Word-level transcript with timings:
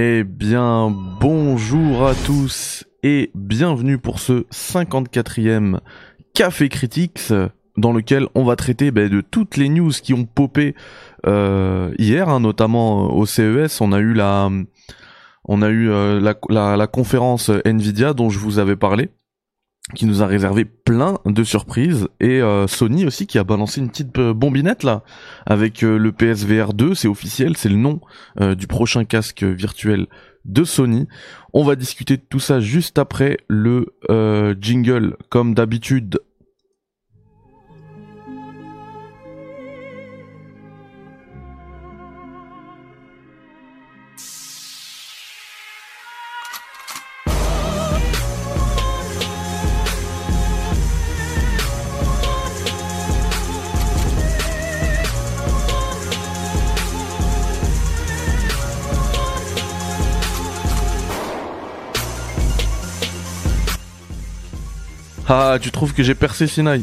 Eh 0.00 0.22
bien, 0.22 0.94
bonjour 1.20 2.06
à 2.06 2.14
tous 2.14 2.84
et 3.02 3.32
bienvenue 3.34 3.98
pour 3.98 4.20
ce 4.20 4.44
54e 4.52 5.80
Café 6.34 6.68
Critics 6.68 7.32
dans 7.76 7.92
lequel 7.92 8.28
on 8.36 8.44
va 8.44 8.54
traiter 8.54 8.92
ben, 8.92 9.08
de 9.08 9.20
toutes 9.20 9.56
les 9.56 9.68
news 9.68 9.90
qui 9.90 10.14
ont 10.14 10.24
popé 10.24 10.76
euh, 11.26 11.92
hier, 11.98 12.28
hein, 12.28 12.38
notamment 12.38 13.12
au 13.12 13.26
CES. 13.26 13.80
On 13.80 13.90
a 13.90 13.98
eu 13.98 14.14
la, 14.14 14.48
on 15.46 15.62
a 15.62 15.68
eu 15.68 15.90
euh, 15.90 16.20
la 16.20 16.86
conférence 16.86 17.50
Nvidia 17.64 18.14
dont 18.14 18.30
je 18.30 18.38
vous 18.38 18.60
avais 18.60 18.76
parlé 18.76 19.10
qui 19.94 20.06
nous 20.06 20.22
a 20.22 20.26
réservé 20.26 20.64
plein 20.64 21.18
de 21.24 21.44
surprises 21.44 22.08
et 22.20 22.40
euh, 22.40 22.66
Sony 22.66 23.06
aussi 23.06 23.26
qui 23.26 23.38
a 23.38 23.44
balancé 23.44 23.80
une 23.80 23.88
petite 23.88 24.16
euh, 24.18 24.34
bombinette 24.34 24.82
là 24.82 25.02
avec 25.46 25.82
euh, 25.82 25.98
le 25.98 26.12
PSVR 26.12 26.74
2, 26.74 26.94
c'est 26.94 27.08
officiel, 27.08 27.56
c'est 27.56 27.68
le 27.68 27.76
nom 27.76 28.00
du 28.56 28.66
prochain 28.66 29.04
casque 29.04 29.42
virtuel 29.42 30.06
de 30.44 30.64
Sony. 30.64 31.08
On 31.52 31.64
va 31.64 31.76
discuter 31.76 32.16
de 32.16 32.22
tout 32.28 32.40
ça 32.40 32.60
juste 32.60 32.98
après 32.98 33.38
le 33.48 33.86
jingle 34.60 35.16
comme 35.28 35.54
d'habitude. 35.54 36.20
Ah, 65.30 65.58
tu 65.60 65.70
trouves 65.70 65.92
que 65.92 66.02
j'ai 66.02 66.14
percé 66.14 66.46
Sinai? 66.46 66.80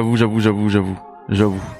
J'avoue, 0.00 0.16
j'avoue, 0.16 0.40
j'avoue, 0.40 0.68
j'avoue, 0.70 0.98
j'avoue. 1.28 1.79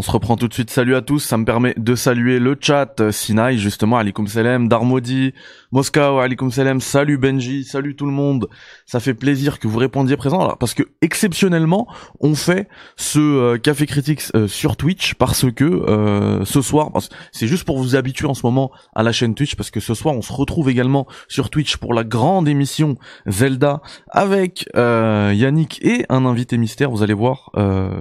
On 0.00 0.04
se 0.04 0.12
reprend 0.12 0.36
tout 0.36 0.46
de 0.46 0.54
suite. 0.54 0.70
Salut 0.70 0.94
à 0.94 1.02
tous. 1.02 1.18
Ça 1.18 1.36
me 1.36 1.44
permet 1.44 1.74
de 1.76 1.96
saluer 1.96 2.38
le 2.38 2.56
chat. 2.60 3.00
Euh, 3.00 3.10
Sinai, 3.10 3.58
justement, 3.58 3.98
alikum 3.98 4.28
salam. 4.28 4.68
Darmodi, 4.68 5.34
Moscow, 5.72 6.20
alikum 6.20 6.52
salam. 6.52 6.80
Salut 6.80 7.18
Benji. 7.18 7.64
Salut 7.64 7.96
tout 7.96 8.06
le 8.06 8.12
monde. 8.12 8.48
Ça 8.86 9.00
fait 9.00 9.14
plaisir 9.14 9.58
que 9.58 9.66
vous 9.66 9.78
répondiez 9.78 10.16
présent. 10.16 10.54
Parce 10.60 10.72
que 10.72 10.84
exceptionnellement, 11.02 11.88
on 12.20 12.36
fait 12.36 12.68
ce 12.94 13.18
euh, 13.18 13.58
Café 13.58 13.86
Critics 13.86 14.22
euh, 14.36 14.46
sur 14.46 14.76
Twitch 14.76 15.14
parce 15.14 15.50
que 15.50 16.44
ce 16.44 16.62
soir, 16.62 16.92
c'est 17.32 17.48
juste 17.48 17.64
pour 17.64 17.78
vous 17.78 17.96
habituer 17.96 18.28
en 18.28 18.34
ce 18.34 18.42
moment 18.44 18.70
à 18.94 19.02
la 19.02 19.10
chaîne 19.10 19.34
Twitch 19.34 19.56
parce 19.56 19.72
que 19.72 19.80
ce 19.80 19.94
soir, 19.94 20.14
on 20.14 20.22
se 20.22 20.32
retrouve 20.32 20.70
également 20.70 21.08
sur 21.26 21.50
Twitch 21.50 21.76
pour 21.76 21.92
la 21.92 22.04
grande 22.04 22.46
émission 22.46 22.96
Zelda 23.26 23.82
avec 24.10 24.68
Yannick 24.76 25.80
et 25.82 26.04
un 26.08 26.24
invité 26.24 26.56
mystère. 26.56 26.90
Vous 26.90 27.02
allez 27.02 27.14
voir, 27.14 27.50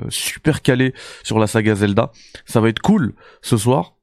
super 0.09 0.61
calé 0.61 0.93
sur 1.23 1.39
la 1.39 1.47
saga 1.47 1.73
Zelda 1.75 1.86
ça 2.45 2.61
va 2.61 2.69
être 2.69 2.81
cool 2.81 3.13
ce 3.41 3.57
soir. 3.57 3.97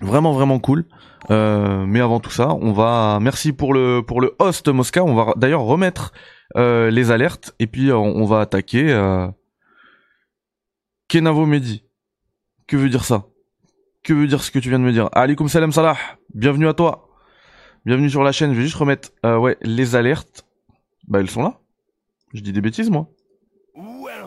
Vraiment 0.00 0.32
vraiment 0.32 0.60
cool. 0.60 0.86
Euh, 1.30 1.84
mais 1.86 2.00
avant 2.00 2.20
tout 2.20 2.30
ça, 2.30 2.54
on 2.54 2.72
va 2.72 3.18
merci 3.20 3.52
pour 3.52 3.74
le 3.74 4.00
pour 4.00 4.20
le 4.20 4.34
host 4.38 4.68
Mosca. 4.68 5.02
On 5.04 5.14
va 5.14 5.34
d'ailleurs 5.36 5.62
remettre 5.62 6.12
euh, 6.56 6.90
les 6.90 7.10
alertes 7.10 7.54
et 7.58 7.66
puis 7.66 7.92
on, 7.92 8.24
va 8.24 8.40
attaquer 8.40 8.92
euh... 8.92 9.28
Kenavo 11.08 11.46
Mehdi. 11.46 11.84
Que 12.66 12.76
veut 12.76 12.88
dire 12.88 13.04
ça? 13.04 13.26
Que 14.04 14.12
veut 14.12 14.26
dire 14.26 14.42
ce 14.42 14.50
que 14.50 14.58
tu 14.58 14.68
viens 14.68 14.78
de 14.78 14.84
me 14.84 14.92
dire? 14.92 15.08
Alikum 15.12 15.48
salam 15.48 15.72
salah. 15.72 15.96
Bienvenue 16.34 16.68
à 16.68 16.74
toi. 16.74 17.08
Bienvenue 17.84 18.10
sur 18.10 18.22
la 18.22 18.32
chaîne. 18.32 18.52
Je 18.52 18.58
vais 18.58 18.64
juste 18.64 18.76
remettre 18.76 19.10
euh, 19.26 19.36
ouais 19.36 19.56
les 19.62 19.96
alertes. 19.96 20.46
Bah 21.08 21.18
elles 21.18 21.30
sont 21.30 21.42
là. 21.42 21.58
Je 22.34 22.40
dis 22.40 22.52
des 22.52 22.60
bêtises 22.60 22.90
moi. 22.90 23.08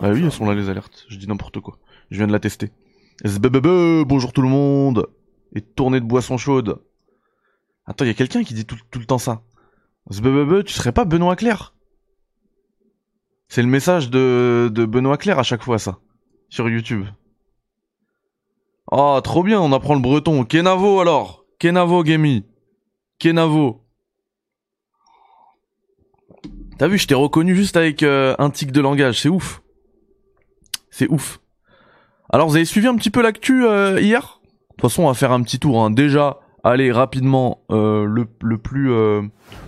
Bah 0.00 0.10
oui, 0.10 0.22
elles 0.24 0.32
sont 0.32 0.46
là 0.46 0.54
les 0.54 0.68
alertes. 0.68 1.06
Je 1.08 1.16
dis 1.16 1.28
n'importe 1.28 1.60
quoi. 1.60 1.78
Je 2.12 2.18
viens 2.18 2.26
de 2.26 2.32
la 2.32 2.40
tester. 2.40 2.70
bonjour 3.24 4.34
tout 4.34 4.42
le 4.42 4.48
monde. 4.48 5.08
Et 5.54 5.62
tournée 5.62 5.98
de 5.98 6.04
boisson 6.04 6.36
chaude. 6.36 6.82
Attends, 7.86 8.04
il 8.04 8.08
y 8.08 8.10
a 8.10 8.14
quelqu'un 8.14 8.44
qui 8.44 8.52
dit 8.52 8.66
tout, 8.66 8.76
le 8.94 9.06
temps 9.06 9.16
ça. 9.16 9.42
tu 10.10 10.72
serais 10.74 10.92
pas 10.92 11.06
Benoît 11.06 11.36
Claire? 11.36 11.74
C'est 13.48 13.62
le 13.62 13.68
message 13.68 14.10
de, 14.10 14.70
Benoît 14.70 15.16
Claire 15.16 15.38
à 15.38 15.42
chaque 15.42 15.62
fois, 15.62 15.78
ça. 15.78 16.00
Sur 16.50 16.68
YouTube. 16.68 17.06
Oh, 18.90 19.18
trop 19.24 19.42
bien, 19.42 19.58
on 19.58 19.72
apprend 19.72 19.94
le 19.94 20.00
breton. 20.00 20.44
Kenavo 20.44 21.00
alors 21.00 21.46
Kenavo 21.58 22.04
Gemi. 22.04 22.44
Kenavo. 23.18 23.86
T'as 26.76 26.88
vu, 26.88 26.98
je 26.98 27.06
t'ai 27.06 27.14
reconnu 27.14 27.56
juste 27.56 27.78
avec 27.78 28.02
euh, 28.02 28.34
un 28.38 28.50
tic 28.50 28.70
de 28.70 28.82
langage, 28.82 29.22
c'est 29.22 29.30
ouf. 29.30 29.62
C'est 30.90 31.08
ouf. 31.08 31.41
Alors 32.34 32.48
vous 32.48 32.56
avez 32.56 32.64
suivi 32.64 32.86
un 32.86 32.96
petit 32.96 33.10
peu 33.10 33.20
l'actu 33.20 33.66
euh, 33.66 34.00
hier? 34.00 34.40
De 34.42 34.76
toute 34.76 34.90
façon 34.90 35.02
on 35.02 35.08
va 35.08 35.14
faire 35.14 35.32
un 35.32 35.42
petit 35.42 35.58
tour. 35.58 35.84
Hein. 35.84 35.90
Déjà, 35.90 36.38
allez 36.64 36.90
rapidement 36.90 37.58
euh, 37.70 38.06
le, 38.06 38.26
le 38.40 38.56
plus 38.56 38.90
euh, 38.90 39.20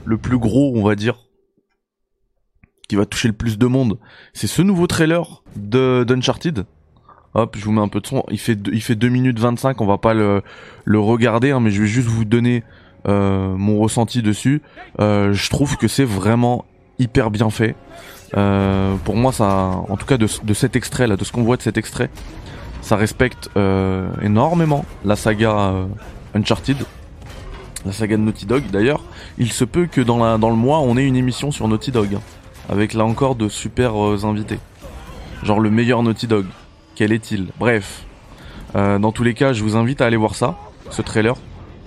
le 0.06 0.16
plus 0.16 0.38
gros 0.38 0.72
on 0.75 0.82
va 0.82 0.94
dire 0.94 1.19
qui 2.88 2.97
va 2.97 3.04
toucher 3.04 3.28
le 3.28 3.34
plus 3.34 3.58
de 3.58 3.66
monde, 3.66 3.98
c'est 4.34 4.47
ce 4.47 4.60
nouveau 4.62 4.86
trailer 4.86 5.42
de 5.56 6.04
d'Uncharted. 6.06 6.64
Hop, 7.34 7.56
je 7.58 7.64
vous 7.64 7.72
mets 7.72 7.80
un 7.80 7.88
peu 7.88 8.00
de 8.00 8.06
son. 8.06 8.25
Il 8.30 8.38
fait 8.38 8.58
il 8.72 8.81
fait 8.81 8.94
2 8.94 9.08
minutes 9.08 9.38
25, 9.38 9.81
on 9.81 9.86
va 9.86 9.98
pas 9.98 10.14
le, 10.14 10.42
le 10.84 10.98
regarder, 11.00 11.50
hein, 11.50 11.60
mais 11.60 11.70
je 11.70 11.82
vais 11.82 11.88
juste 11.88 12.08
vous 12.08 12.25
donner 12.25 12.62
mon 13.06 13.78
ressenti 13.78 14.22
dessus. 14.22 14.62
je 14.98 15.50
trouve 15.50 15.76
que 15.76 15.88
c'est 15.88 16.04
vraiment 16.04 16.64
hyper 16.98 17.31
bien 17.31 17.50
fait. 17.50 17.75
pour 18.32 19.16
moi, 19.16 19.32
ça, 19.32 19.82
en 19.88 19.96
tout 19.96 20.06
cas 20.06 20.16
de, 20.16 20.28
de 20.44 20.54
cet 20.54 20.76
extrait 20.76 21.06
là, 21.06 21.16
de 21.16 21.25
ce 21.25 21.32
qu'on 21.32 21.42
voit 21.42 21.56
de 21.56 21.62
cet 21.62 21.76
extrait, 21.76 22.10
ça 22.84 22.96
respecte 22.96 23.48
euh, 23.56 24.06
énormément 24.20 24.84
la 25.06 25.16
saga 25.16 25.52
euh, 25.52 25.86
Uncharted, 26.34 26.76
la 27.86 27.92
saga 27.92 28.18
de 28.18 28.22
Naughty 28.22 28.44
Dog 28.44 28.64
d'ailleurs. 28.70 29.02
Il 29.38 29.52
se 29.52 29.64
peut 29.64 29.86
que 29.86 30.02
dans, 30.02 30.18
le 30.36 30.56
mois, 30.56 30.80
on 30.80 30.98
ait 30.98 31.06
une 31.06 31.16
émission 31.16 31.50
sur 31.50 31.66
Naughty 31.66 31.92
Dog, 31.92 32.18
avec 32.68 32.92
là 32.92 33.06
encore 33.06 33.36
de 33.36 33.48
super 33.48 33.96
euh, 33.96 34.26
invités. 34.26 34.58
Genre 35.42 35.60
le 35.60 35.70
meilleur 35.70 36.02
Naughty 36.02 36.26
Dog. 36.26 36.44
Quel 36.94 37.10
est-il? 37.10 37.48
Bref. 37.58 38.04
dans 38.74 39.10
tous 39.12 39.24
les 39.24 39.34
cas, 39.34 39.52
je 39.52 39.64
vous 39.64 39.76
invite 39.76 40.00
à 40.00 40.06
aller 40.06 40.16
voir 40.16 40.34
ça, 40.36 40.56
ce 40.90 41.02
trailer. 41.02 41.34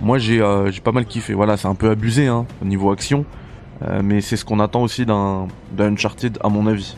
Moi, 0.00 0.18
j'ai 0.18 0.40
pas 0.84 0.92
mal 0.92 1.06
kiffé. 1.06 1.32
Voilà, 1.32 1.56
c'est 1.56 1.66
un 1.66 1.74
peu 1.74 1.88
abusé 1.88 2.26
hein, 2.26 2.44
au 2.60 2.66
niveau 2.66 2.92
action, 2.92 3.24
mais 4.02 4.20
c'est 4.20 4.36
ce 4.36 4.44
qu'on 4.44 4.60
attend 4.60 4.82
aussi 4.82 5.06
d'un 5.06 5.48
Uncharted 5.78 6.38
à 6.44 6.50
mon 6.50 6.66
avis. 6.66 6.94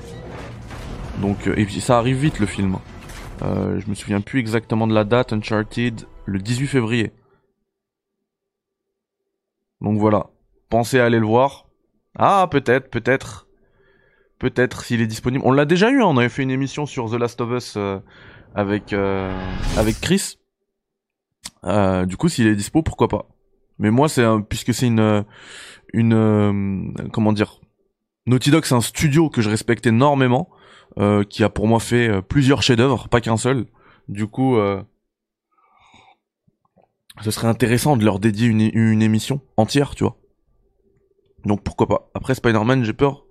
Donc, 1.22 1.46
et 1.46 1.64
puis 1.64 1.80
ça 1.80 1.98
arrive 1.98 2.16
vite 2.16 2.40
le 2.40 2.46
film. 2.46 2.78
Euh, 3.42 3.80
je 3.80 3.88
me 3.88 3.94
souviens 3.94 4.20
plus 4.20 4.40
exactement 4.40 4.86
de 4.86 4.94
la 4.94 5.04
date, 5.04 5.32
Uncharted, 5.32 6.02
le 6.26 6.38
18 6.38 6.66
février. 6.66 7.12
Donc 9.80 9.98
voilà, 9.98 10.26
pensez 10.68 11.00
à 11.00 11.06
aller 11.06 11.18
le 11.18 11.26
voir. 11.26 11.66
Ah, 12.18 12.46
peut-être, 12.50 12.90
peut-être. 12.90 13.46
Peut-être 14.38 14.84
s'il 14.84 15.00
est 15.00 15.06
disponible. 15.06 15.44
On 15.46 15.52
l'a 15.52 15.64
déjà 15.64 15.90
eu, 15.90 16.02
hein, 16.02 16.06
on 16.06 16.16
avait 16.16 16.28
fait 16.28 16.42
une 16.42 16.50
émission 16.50 16.86
sur 16.86 17.10
The 17.10 17.14
Last 17.14 17.40
of 17.40 17.50
Us 17.50 17.74
euh, 17.76 17.98
avec 18.54 18.92
euh, 18.92 19.30
avec 19.76 20.00
Chris. 20.00 20.38
du 22.06 22.16
coup, 22.16 22.28
s'il 22.28 22.46
est 22.46 22.56
dispo, 22.56 22.82
pourquoi 22.82 23.08
pas. 23.08 23.26
Mais 23.78 23.90
moi, 23.90 24.08
c'est 24.08 24.24
puisque 24.48 24.74
c'est 24.74 24.86
une 24.86 25.24
une 25.92 26.94
comment 27.12 27.32
dire, 27.32 27.60
Naughty 28.26 28.50
Dog, 28.50 28.64
c'est 28.64 28.74
un 28.74 28.80
studio 28.80 29.28
que 29.28 29.42
je 29.42 29.50
respecte 29.50 29.86
énormément. 29.86 30.50
Euh, 30.98 31.22
qui 31.22 31.44
a 31.44 31.48
pour 31.48 31.68
moi 31.68 31.78
fait 31.78 32.08
euh, 32.08 32.20
plusieurs 32.20 32.62
chefs-d'œuvre, 32.62 33.08
pas 33.08 33.20
qu'un 33.20 33.36
seul. 33.36 33.66
Du 34.08 34.26
coup, 34.26 34.56
euh, 34.56 34.82
ce 37.22 37.30
serait 37.30 37.46
intéressant 37.46 37.96
de 37.96 38.04
leur 38.04 38.18
dédier 38.18 38.48
une, 38.48 38.60
une 38.60 39.02
émission 39.02 39.40
entière, 39.56 39.94
tu 39.94 40.02
vois. 40.02 40.16
Donc 41.44 41.62
pourquoi 41.62 41.86
pas. 41.86 42.10
Après 42.14 42.34
Spider-Man, 42.34 42.84
j'ai 42.84 42.92
peur. 42.92 43.24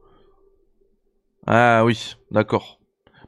Ah 1.48 1.84
oui, 1.86 2.16
d'accord. 2.32 2.80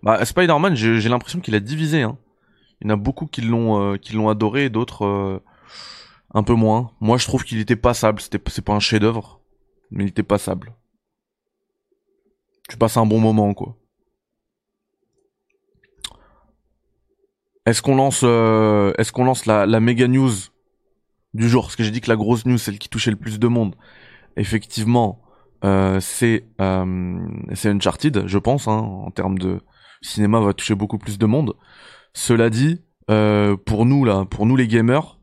Bah 0.03 0.23
Spider-Man, 0.23 0.75
j'ai 0.75 1.09
l'impression 1.09 1.39
qu'il 1.39 1.55
a 1.55 1.59
divisé. 1.59 2.01
Hein. 2.01 2.17
Il 2.79 2.87
y 2.87 2.91
en 2.91 2.93
a 2.93 2.97
beaucoup 2.97 3.27
qui 3.27 3.41
l'ont 3.41 3.81
euh, 3.81 3.97
qui 3.97 4.13
l'ont 4.13 4.29
adoré, 4.29 4.69
d'autres 4.69 5.05
euh, 5.05 5.39
un 6.33 6.43
peu 6.43 6.53
moins. 6.53 6.91
Moi, 6.99 7.17
je 7.17 7.25
trouve 7.25 7.43
qu'il 7.43 7.59
était 7.59 7.75
passable. 7.75 8.21
C'était 8.21 8.41
c'est 8.47 8.63
pas 8.63 8.73
un 8.73 8.79
chef-d'œuvre, 8.79 9.41
mais 9.91 10.05
il 10.05 10.09
était 10.09 10.23
passable. 10.23 10.73
Tu 12.69 12.77
passes 12.77 12.97
un 12.97 13.05
bon 13.05 13.19
moment, 13.19 13.53
quoi. 13.53 13.75
Est-ce 17.65 17.81
qu'on 17.81 17.95
lance, 17.95 18.21
euh, 18.23 18.93
est-ce 18.97 19.11
qu'on 19.11 19.23
lance 19.23 19.45
la, 19.45 19.65
la 19.65 19.79
méga 19.79 20.07
news 20.07 20.31
du 21.33 21.47
jour? 21.47 21.63
Parce 21.63 21.75
que 21.75 21.83
j'ai 21.83 21.91
dit 21.91 22.01
que 22.01 22.09
la 22.09 22.15
grosse 22.15 22.45
news, 22.45 22.57
celle 22.57 22.79
qui 22.79 22.89
touchait 22.89 23.11
le 23.11 23.17
plus 23.17 23.39
de 23.39 23.47
monde, 23.47 23.75
effectivement, 24.35 25.21
euh, 25.63 25.99
c'est 25.99 26.45
euh, 26.59 27.19
c'est 27.53 27.69
Uncharted, 27.69 28.23
je 28.25 28.37
pense, 28.39 28.67
hein, 28.67 28.77
en 28.77 29.11
termes 29.11 29.37
de 29.37 29.59
cinéma, 30.01 30.39
va 30.39 30.53
toucher 30.53 30.73
beaucoup 30.73 30.97
plus 30.97 31.19
de 31.19 31.25
monde. 31.27 31.53
Cela 32.13 32.49
dit, 32.49 32.81
euh, 33.11 33.55
pour 33.55 33.85
nous 33.85 34.05
là, 34.05 34.25
pour 34.25 34.47
nous 34.47 34.55
les 34.55 34.67
gamers, 34.67 35.19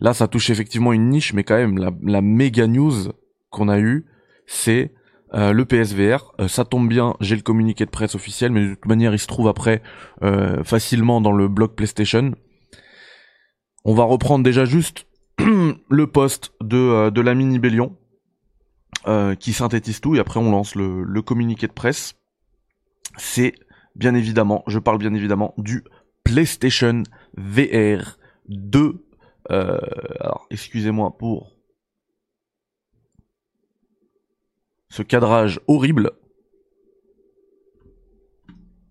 là, 0.00 0.12
ça 0.12 0.28
touche 0.28 0.50
effectivement 0.50 0.92
une 0.92 1.08
niche, 1.08 1.32
mais 1.32 1.42
quand 1.42 1.56
même, 1.56 1.78
la, 1.78 1.90
la 2.02 2.20
méga 2.20 2.66
news 2.66 3.12
qu'on 3.48 3.68
a 3.68 3.78
eu, 3.78 4.04
c'est 4.46 4.92
euh, 5.34 5.52
le 5.52 5.64
PSVR, 5.64 6.32
euh, 6.40 6.48
ça 6.48 6.64
tombe 6.64 6.88
bien, 6.88 7.16
j'ai 7.20 7.36
le 7.36 7.42
communiqué 7.42 7.86
de 7.86 7.90
presse 7.90 8.14
officiel, 8.14 8.52
mais 8.52 8.60
de 8.60 8.74
toute 8.74 8.86
manière, 8.86 9.14
il 9.14 9.18
se 9.18 9.26
trouve 9.26 9.48
après 9.48 9.82
euh, 10.22 10.62
facilement 10.62 11.20
dans 11.20 11.32
le 11.32 11.48
blog 11.48 11.74
PlayStation. 11.74 12.32
On 13.84 13.94
va 13.94 14.04
reprendre 14.04 14.44
déjà 14.44 14.64
juste 14.64 15.06
le 15.38 16.06
poste 16.06 16.52
de, 16.60 17.10
de 17.10 17.20
la 17.20 17.34
mini 17.34 17.58
Bellion 17.58 17.96
qui 19.40 19.52
synthétise 19.52 20.00
tout, 20.00 20.14
et 20.14 20.20
après 20.20 20.38
on 20.38 20.52
lance 20.52 20.76
le, 20.76 21.02
le 21.02 21.22
communiqué 21.22 21.66
de 21.66 21.72
presse. 21.72 22.14
C'est 23.16 23.54
bien 23.96 24.14
évidemment, 24.14 24.62
je 24.68 24.78
parle 24.78 24.98
bien 24.98 25.12
évidemment 25.12 25.54
du 25.58 25.82
PlayStation 26.22 27.02
VR 27.36 28.18
2. 28.48 29.04
alors 29.48 30.46
excusez-moi 30.50 31.16
pour 31.18 31.51
ce 34.92 35.02
cadrage 35.02 35.58
horrible. 35.68 36.10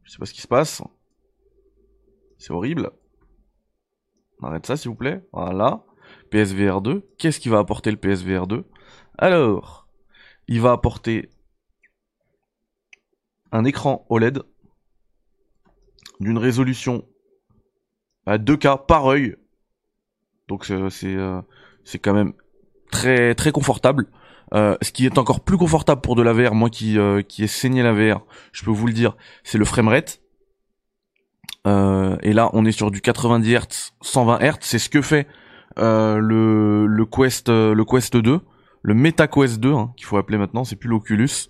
Je 0.03 0.11
sais 0.11 0.17
pas 0.17 0.25
ce 0.25 0.33
qui 0.33 0.41
se 0.41 0.47
passe. 0.47 0.81
C'est 2.39 2.51
horrible. 2.51 2.89
On 4.39 4.47
arrête 4.47 4.65
ça 4.65 4.77
s'il 4.77 4.89
vous 4.89 4.97
plaît. 4.97 5.23
Voilà. 5.31 5.85
PSVR 6.31 6.81
2. 6.81 7.07
Qu'est-ce 7.19 7.39
qui 7.39 7.49
va 7.49 7.59
apporter 7.59 7.91
le 7.91 7.97
PSVR 7.97 8.47
2 8.47 8.65
Alors, 9.19 9.87
il 10.47 10.59
va 10.59 10.71
apporter 10.71 11.29
un 13.51 13.63
écran 13.63 14.07
OLED 14.09 14.41
d'une 16.19 16.39
résolution 16.39 17.07
à 18.25 18.39
2K 18.39 18.87
par 18.87 19.05
œil. 19.05 19.35
Donc 20.47 20.65
c'est 20.65 21.15
euh, 21.15 21.41
c'est 21.83 21.99
quand 21.99 22.15
même 22.15 22.33
très 22.89 23.35
très 23.35 23.51
confortable. 23.51 24.09
Euh, 24.53 24.75
ce 24.81 24.91
qui 24.91 25.05
est 25.05 25.17
encore 25.17 25.39
plus 25.41 25.57
confortable 25.57 26.01
pour 26.01 26.15
de 26.15 26.21
la 26.21 26.33
VR, 26.33 26.53
moi 26.53 26.69
qui 26.69 26.97
euh, 26.97 27.21
qui 27.21 27.43
ai 27.43 27.47
saigné 27.47 27.83
la 27.83 27.93
VR, 27.93 28.21
je 28.51 28.63
peux 28.63 28.71
vous 28.71 28.85
le 28.85 28.93
dire, 28.93 29.15
c'est 29.43 29.57
le 29.57 29.65
framerate. 29.65 30.19
Euh, 31.67 32.17
et 32.21 32.33
là, 32.33 32.49
on 32.53 32.65
est 32.65 32.71
sur 32.71 32.91
du 32.91 33.01
90 33.01 33.49
Hz, 33.49 33.93
120 34.01 34.39
Hz. 34.39 34.57
C'est 34.61 34.79
ce 34.79 34.89
que 34.89 35.01
fait 35.01 35.27
le 35.77 36.85
le 36.85 37.05
Quest 37.05 37.49
le 37.49 37.85
Quest 37.85 38.17
2, 38.17 38.41
le 38.81 38.93
Meta 38.93 39.27
Quest 39.27 39.59
2 39.59 39.73
hein, 39.73 39.93
qu'il 39.95 40.05
faut 40.05 40.17
appeler 40.17 40.37
maintenant. 40.37 40.63
C'est 40.65 40.75
plus 40.75 40.89
l'Oculus. 40.89 41.47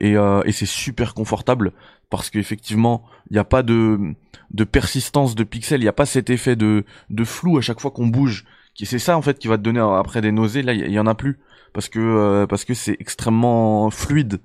Et, 0.00 0.12
et 0.12 0.52
c'est 0.52 0.64
super 0.64 1.12
confortable 1.12 1.72
parce 2.08 2.30
qu'effectivement, 2.30 3.04
il 3.30 3.32
n'y 3.32 3.40
a 3.40 3.44
pas 3.44 3.64
de 3.64 4.14
de 4.52 4.64
persistance 4.64 5.34
de 5.34 5.42
pixels, 5.42 5.80
il 5.80 5.84
n'y 5.84 5.88
a 5.88 5.92
pas 5.92 6.06
cet 6.06 6.30
effet 6.30 6.54
de 6.54 6.84
de 7.10 7.24
flou 7.24 7.58
à 7.58 7.62
chaque 7.62 7.80
fois 7.80 7.90
qu'on 7.90 8.06
bouge. 8.06 8.44
C'est 8.84 8.98
ça 8.98 9.16
en 9.16 9.22
fait 9.22 9.38
qui 9.38 9.48
va 9.48 9.58
te 9.58 9.62
donner 9.62 9.80
après 9.80 10.20
des 10.20 10.32
nausées. 10.32 10.62
Là, 10.62 10.72
il 10.72 10.90
y, 10.90 10.98
en 11.00 11.06
a 11.06 11.14
plus 11.14 11.38
parce 11.72 11.88
que 11.88 11.98
euh, 11.98 12.46
parce 12.46 12.64
que 12.64 12.74
c'est 12.74 12.96
extrêmement 13.00 13.90
fluide. 13.90 14.40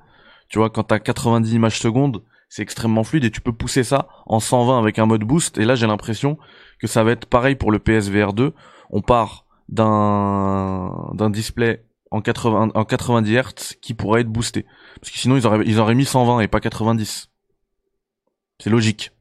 Tu 0.49 0.57
vois, 0.57 0.69
quand 0.69 0.83
t'as 0.83 0.99
90 0.99 1.53
images 1.53 1.79
secondes, 1.79 2.23
c'est 2.49 2.61
extrêmement 2.61 3.03
fluide 3.03 3.25
et 3.25 3.31
tu 3.31 3.41
peux 3.41 3.53
pousser 3.53 3.83
ça 3.83 4.07
en 4.25 4.39
120 4.39 4.79
avec 4.79 4.99
un 4.99 5.05
mode 5.05 5.23
boost. 5.23 5.57
Et 5.57 5.65
là, 5.65 5.75
j'ai 5.75 5.87
l'impression 5.87 6.37
que 6.79 6.87
ça 6.87 7.03
va 7.03 7.11
être 7.11 7.25
pareil 7.25 7.55
pour 7.55 7.71
le 7.71 7.79
PSVR 7.79 8.33
2. 8.33 8.53
On 8.89 9.01
part 9.01 9.45
d'un 9.69 11.11
d'un 11.13 11.29
display 11.29 11.83
en 12.11 12.21
80 12.21 12.71
en 12.73 12.85
90 12.85 13.35
Hz 13.35 13.75
qui 13.81 13.93
pourrait 13.93 14.21
être 14.21 14.29
boosté. 14.29 14.65
Parce 14.99 15.11
que 15.11 15.17
sinon 15.17 15.37
ils 15.37 15.45
auraient 15.47 15.63
ils 15.65 15.79
auraient 15.79 15.95
mis 15.95 16.05
120 16.05 16.41
et 16.41 16.47
pas 16.47 16.59
90. 16.59 17.29
C'est 18.59 18.69
logique. 18.69 19.11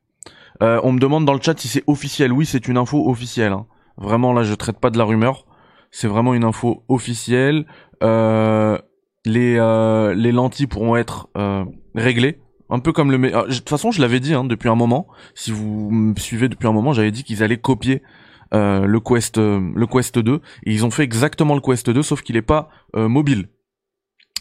Euh, 0.62 0.80
on 0.84 0.92
me 0.92 1.00
demande 1.00 1.24
dans 1.24 1.34
le 1.34 1.40
chat 1.40 1.58
si 1.58 1.68
c'est 1.68 1.84
officiel. 1.86 2.32
Oui, 2.32 2.46
c'est 2.46 2.68
une 2.68 2.76
info 2.76 3.08
officielle. 3.10 3.52
Hein. 3.52 3.66
Vraiment 4.02 4.32
là, 4.32 4.42
je 4.42 4.52
traite 4.54 4.80
pas 4.80 4.90
de 4.90 4.98
la 4.98 5.04
rumeur. 5.04 5.46
C'est 5.92 6.08
vraiment 6.08 6.34
une 6.34 6.42
info 6.42 6.84
officielle. 6.88 7.66
Euh, 8.02 8.76
les 9.24 9.56
euh, 9.58 10.12
les 10.14 10.32
lentilles 10.32 10.66
pourront 10.66 10.96
être 10.96 11.28
euh, 11.36 11.64
réglées. 11.94 12.40
Un 12.68 12.80
peu 12.80 12.92
comme 12.92 13.12
le 13.12 13.18
de 13.18 13.54
toute 13.54 13.68
façon 13.68 13.92
je 13.92 14.00
l'avais 14.00 14.18
dit 14.18 14.34
hein, 14.34 14.42
depuis 14.42 14.68
un 14.68 14.74
moment. 14.74 15.06
Si 15.34 15.52
vous 15.52 15.90
me 15.90 16.18
suivez 16.18 16.48
depuis 16.48 16.66
un 16.66 16.72
moment 16.72 16.92
j'avais 16.92 17.12
dit 17.12 17.22
qu'ils 17.22 17.44
allaient 17.44 17.60
copier 17.60 18.02
le 18.50 18.98
Quest 18.98 19.38
le 19.38 19.86
Quest 19.86 20.18
2 20.18 20.40
et 20.64 20.72
ils 20.72 20.84
ont 20.84 20.90
fait 20.90 21.04
exactement 21.04 21.54
le 21.54 21.60
Quest 21.60 21.88
2 21.88 22.02
sauf 22.02 22.22
qu'il 22.22 22.36
est 22.36 22.42
pas 22.42 22.70
mobile. 22.94 23.50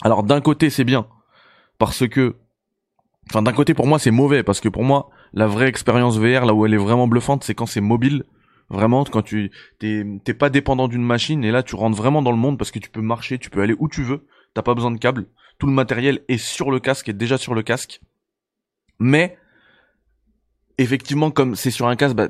Alors 0.01 0.23
d'un 0.23 0.41
côté 0.41 0.69
c'est 0.69 0.85
bien. 0.85 1.07
Parce 1.77 2.07
que 2.07 2.37
enfin 3.29 3.41
d'un 3.41 3.53
côté 3.53 3.73
pour 3.73 3.85
moi 3.85 3.99
c'est 3.99 4.11
mauvais. 4.11 4.43
Parce 4.43 4.61
que 4.61 4.69
pour 4.69 4.83
moi 4.83 5.09
la 5.33 5.47
vraie 5.47 5.67
expérience 5.67 6.17
VR 6.17 6.45
là 6.45 6.53
où 6.53 6.65
elle 6.65 6.73
est 6.73 6.77
vraiment 6.77 7.07
bluffante 7.07 7.43
c'est 7.43 7.53
quand 7.53 7.65
c'est 7.65 7.81
mobile 7.81 8.23
Vraiment, 8.71 9.03
quand 9.03 9.21
tu 9.21 9.51
t'es 9.79 10.33
pas 10.33 10.49
dépendant 10.49 10.87
d'une 10.87 11.03
machine 11.03 11.43
et 11.43 11.51
là 11.51 11.61
tu 11.61 11.75
rentres 11.75 11.97
vraiment 11.97 12.21
dans 12.21 12.31
le 12.31 12.37
monde 12.37 12.57
parce 12.57 12.71
que 12.71 12.79
tu 12.79 12.89
peux 12.89 13.01
marcher, 13.01 13.37
tu 13.37 13.49
peux 13.49 13.61
aller 13.61 13.75
où 13.77 13.89
tu 13.89 14.01
veux, 14.01 14.25
t'as 14.53 14.61
pas 14.61 14.73
besoin 14.73 14.91
de 14.91 14.97
câble. 14.97 15.27
Tout 15.59 15.67
le 15.67 15.73
matériel 15.73 16.21
est 16.29 16.37
sur 16.37 16.71
le 16.71 16.79
casque, 16.79 17.09
est 17.09 17.13
déjà 17.13 17.37
sur 17.37 17.53
le 17.53 17.63
casque. 17.63 17.99
Mais 18.97 19.37
effectivement, 20.77 21.31
comme 21.31 21.55
c'est 21.55 21.69
sur 21.69 21.87
un 21.87 21.97
casque, 21.97 22.15
bah, 22.15 22.29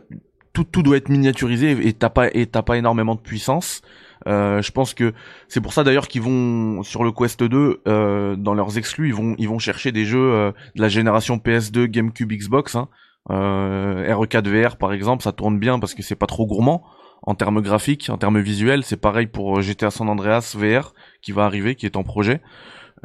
tout, 0.52 0.64
tout 0.64 0.82
doit 0.82 0.98
être 0.98 1.10
miniaturisé 1.10 1.88
et 1.88 1.94
t'as 1.94 2.10
pas 2.10 2.30
et 2.34 2.48
t'as 2.48 2.64
pas 2.64 2.78
énormément 2.78 3.14
de 3.14 3.22
puissance. 3.22 3.84
Euh, 4.28 4.64
je 4.64 4.72
pense 4.72 4.96
que 4.96 5.14
c'est 5.48 5.62
pour 5.62 5.74
ça 5.74 5.84
d'ailleurs 5.84 6.08
qu'ils 6.08 6.24
vont 6.24 6.82
sur 6.82 7.04
le 7.04 7.12
Quest 7.12 7.44
2 7.44 7.82
euh, 7.88 8.36
dans 8.36 8.56
leurs 8.56 8.80
exclus, 8.80 9.10
ils 9.10 9.14
vont 9.14 9.36
ils 9.38 9.48
vont 9.48 9.60
chercher 9.60 9.92
des 9.92 10.06
jeux 10.06 10.34
euh, 10.34 10.52
de 10.76 10.82
la 10.82 10.90
génération 10.90 11.38
PS2, 11.38 11.86
GameCube, 11.86 12.32
Xbox. 12.32 12.74
Hein, 12.74 12.90
euh, 13.30 14.14
RE4 14.14 14.48
VR 14.48 14.78
par 14.78 14.94
exemple, 14.94 15.24
ça 15.24 15.32
tourne 15.32 15.60
bien 15.60 15.80
parce 15.80 15.94
que 15.94 16.02
c'est 16.02 16.16
pas 16.16 16.26
trop 16.26 16.48
gourmand 16.48 16.84
en 17.22 17.36
termes 17.36 17.62
graphiques, 17.62 18.10
en 18.10 18.18
termes 18.18 18.40
visuels. 18.40 18.84
C'est 18.84 18.98
pareil 18.98 19.28
pour 19.28 19.60
euh, 19.60 19.62
GTA 19.62 19.92
San 19.92 20.10
Andreas 20.10 20.56
VR 20.58 20.94
qui 21.22 21.32
va 21.32 21.46
arriver, 21.46 21.76
qui 21.76 21.86
est 21.86 21.96
en 21.96 22.04
projet. 22.04 22.42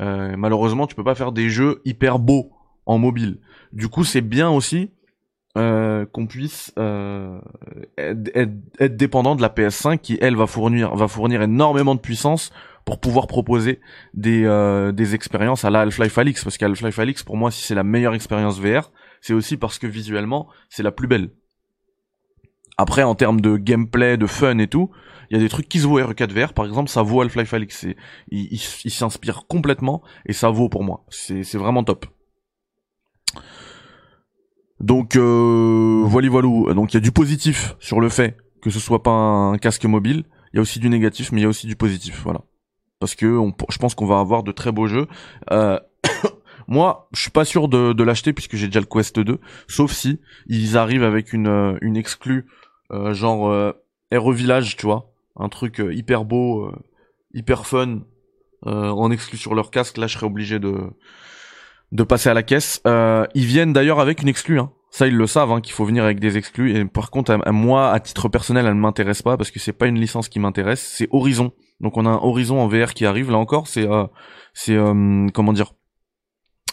Euh, 0.01 0.35
malheureusement, 0.37 0.87
tu 0.87 0.95
peux 0.95 1.05
pas 1.05 1.15
faire 1.15 1.33
des 1.33 1.51
jeux 1.51 1.83
hyper 1.85 2.19
beaux 2.19 2.53
en 2.87 2.99
mobile. 2.99 3.41
Du 3.73 3.89
coup, 3.89 4.05
c'est 4.05 4.23
bien 4.23 4.49
aussi 4.49 4.91
qu'on 5.57 6.27
puisse 6.29 6.71
être, 6.77 8.95
dépendant 8.95 9.37
de 9.37 9.41
la 9.41 9.49
PS5 9.49 9.97
qui 9.97 10.19
elle 10.21 10.37
va 10.37 10.47
fournir 10.47 10.95
va 10.95 11.09
fournir 11.09 11.41
énormément 11.41 11.95
de 11.95 12.01
puissance 12.01 12.53
pour 12.85 13.01
pouvoir 13.01 13.27
proposer 13.27 13.81
des 14.13 14.43
des 14.93 15.15
expériences 15.15 15.65
à 15.65 15.71
la 15.71 15.81
Half-Life 15.81 16.19
Alyx 16.19 16.45
parce 16.45 16.59
qu'Half-Life 16.59 16.99
Alyx 16.99 17.23
pour 17.23 17.39
moi 17.39 17.51
si 17.51 17.63
c'est 17.63 17.75
la 17.75 17.85
meilleure 17.85 18.13
expérience 18.13 18.61
VR 18.61 18.91
c'est 19.21 19.33
aussi 19.33 19.57
parce 19.57 19.79
que 19.79 19.87
visuellement, 19.87 20.49
c'est 20.69 20.83
la 20.83 20.93
plus 20.93 21.07
belle. 21.09 21.31
Après, 22.79 23.03
en 23.03 23.15
termes 23.15 23.41
de 23.41 23.57
gameplay, 23.57 24.17
de 24.17 24.27
fun 24.27 24.59
et 24.59 24.69
tout, 24.69 24.91
il 25.31 25.37
y 25.37 25.41
a 25.41 25.43
des 25.43 25.49
trucs 25.49 25.69
qui 25.69 25.81
se 25.81 25.87
vaut 25.87 25.99
R4 25.99 26.31
VR, 26.31 26.53
par 26.53 26.67
exemple, 26.67 26.91
ça 26.91 27.03
vaut 27.03 27.23
Half-Life 27.23 27.53
Alyx. 27.55 27.87
Il, 28.29 28.53
il, 28.53 28.91
s'inspire 28.91 29.47
complètement 29.49 30.03
et 30.27 30.33
ça 30.33 30.51
vaut 30.51 30.69
pour 30.69 30.85
moi. 30.85 31.05
C'est 31.11 31.57
vraiment 31.57 31.85
top. 31.85 32.07
Donc 34.79 35.17
euh, 35.17 36.03
voilà 36.05 36.29
voilà. 36.29 36.75
Donc 36.75 36.93
il 36.93 36.95
y 36.95 36.99
a 36.99 37.01
du 37.01 37.13
positif 37.13 37.77
sur 37.81 37.99
le 37.99 38.11
fait 38.11 38.37
que 38.61 38.71
ce 38.71 38.79
soit 38.79 39.03
pas 39.03 39.11
un 39.11 39.59
casque 39.59 39.85
mobile. 39.85 40.25
Il 40.53 40.57
y 40.57 40.59
a 40.59 40.63
aussi 40.63 40.81
du 40.81 40.89
négatif, 40.89 41.33
mais 41.33 41.41
il 41.41 41.45
y 41.45 41.47
a 41.47 41.49
aussi 41.49 41.67
du 41.67 41.77
positif. 41.77 42.21
Voilà. 42.25 42.43
Parce 42.99 43.15
que 43.15 43.41
je 43.69 43.79
pense 43.79 43.95
qu'on 43.95 44.07
va 44.07 44.19
avoir 44.19 44.43
de 44.43 44.53
très 44.53 44.73
beaux 44.73 44.87
jeux. 44.87 45.07
Euh, 45.51 45.79
moi, 46.69 47.09
je 47.13 47.21
suis 47.23 47.31
pas 47.31 47.45
sûr 47.45 47.69
de, 47.69 47.93
de 47.93 48.05
l'acheter 48.05 48.33
puisque 48.33 48.57
j'ai 48.57 48.67
déjà 48.67 48.81
le 48.81 48.87
Quest 48.87 49.19
2, 49.19 49.39
sauf 49.69 49.93
si 49.93 50.21
ils 50.47 50.77
arrivent 50.77 51.05
avec 51.05 51.33
une 51.33 51.49
euh, 51.49 51.79
une 51.81 51.97
exclue 51.97 52.47
euh, 52.93 53.15
genre 53.15 53.49
euh, 53.49 53.73
RE 54.13 54.33
Village, 54.33 54.77
tu 54.77 54.87
vois, 54.87 55.13
un 55.37 55.49
truc 55.49 55.81
euh, 55.81 55.93
hyper 55.93 56.25
beau, 56.25 56.73
hyper 57.35 57.67
fun 57.67 58.01
en 58.63 59.11
exclu 59.13 59.39
sur 59.39 59.55
leur 59.55 59.71
casque. 59.71 59.97
Là, 59.97 60.09
je 60.09 60.15
serais 60.15 60.27
obligé 60.27 60.59
de 60.59 60.75
de 61.93 62.03
passer 62.03 62.29
à 62.29 62.35
la 62.35 62.43
caisse. 62.43 62.83
ils 62.85 63.47
viennent 63.47 63.73
d'ailleurs 63.73 64.01
avec 64.01 64.23
une 64.23 64.29
exclue, 64.29 64.59
hein. 64.59 64.73
Ça, 64.97 65.07
ils 65.07 65.15
le 65.15 65.27
savent, 65.27 65.53
hein, 65.53 65.61
qu'il 65.61 65.75
faut 65.75 65.85
venir 65.85 66.05
avec 66.05 66.21
des 66.21 66.39
exclus. 66.39 66.75
Et 66.75 66.87
par 66.87 67.11
contre, 67.11 67.39
à, 67.45 67.53
moi, 67.53 67.91
à 67.93 68.01
titre 68.01 68.31
personnel, 68.31 68.65
elle 68.65 68.77
ne 68.77 68.81
m'intéresse 68.81 69.21
pas 69.21 69.37
parce 69.37 69.51
que 69.51 69.59
c'est 69.59 69.75
pas 69.75 69.89
une 69.89 70.01
licence 70.01 70.31
qui 70.31 70.41
m'intéresse. 70.41 70.81
C'est 70.81 71.07
Horizon 71.11 71.53
Donc 71.81 71.99
on 71.99 72.07
a 72.07 72.09
un 72.09 72.17
Horizon 72.17 72.61
en 72.61 72.67
VR 72.67 72.95
qui 72.95 73.05
arrive. 73.05 73.31
Là 73.31 73.37
encore, 73.37 73.69
c'est 73.69 73.87
euh, 73.87 74.07
c'est 74.55 74.75
euh, 74.75 75.27
comment 75.35 75.53
dire 75.53 75.75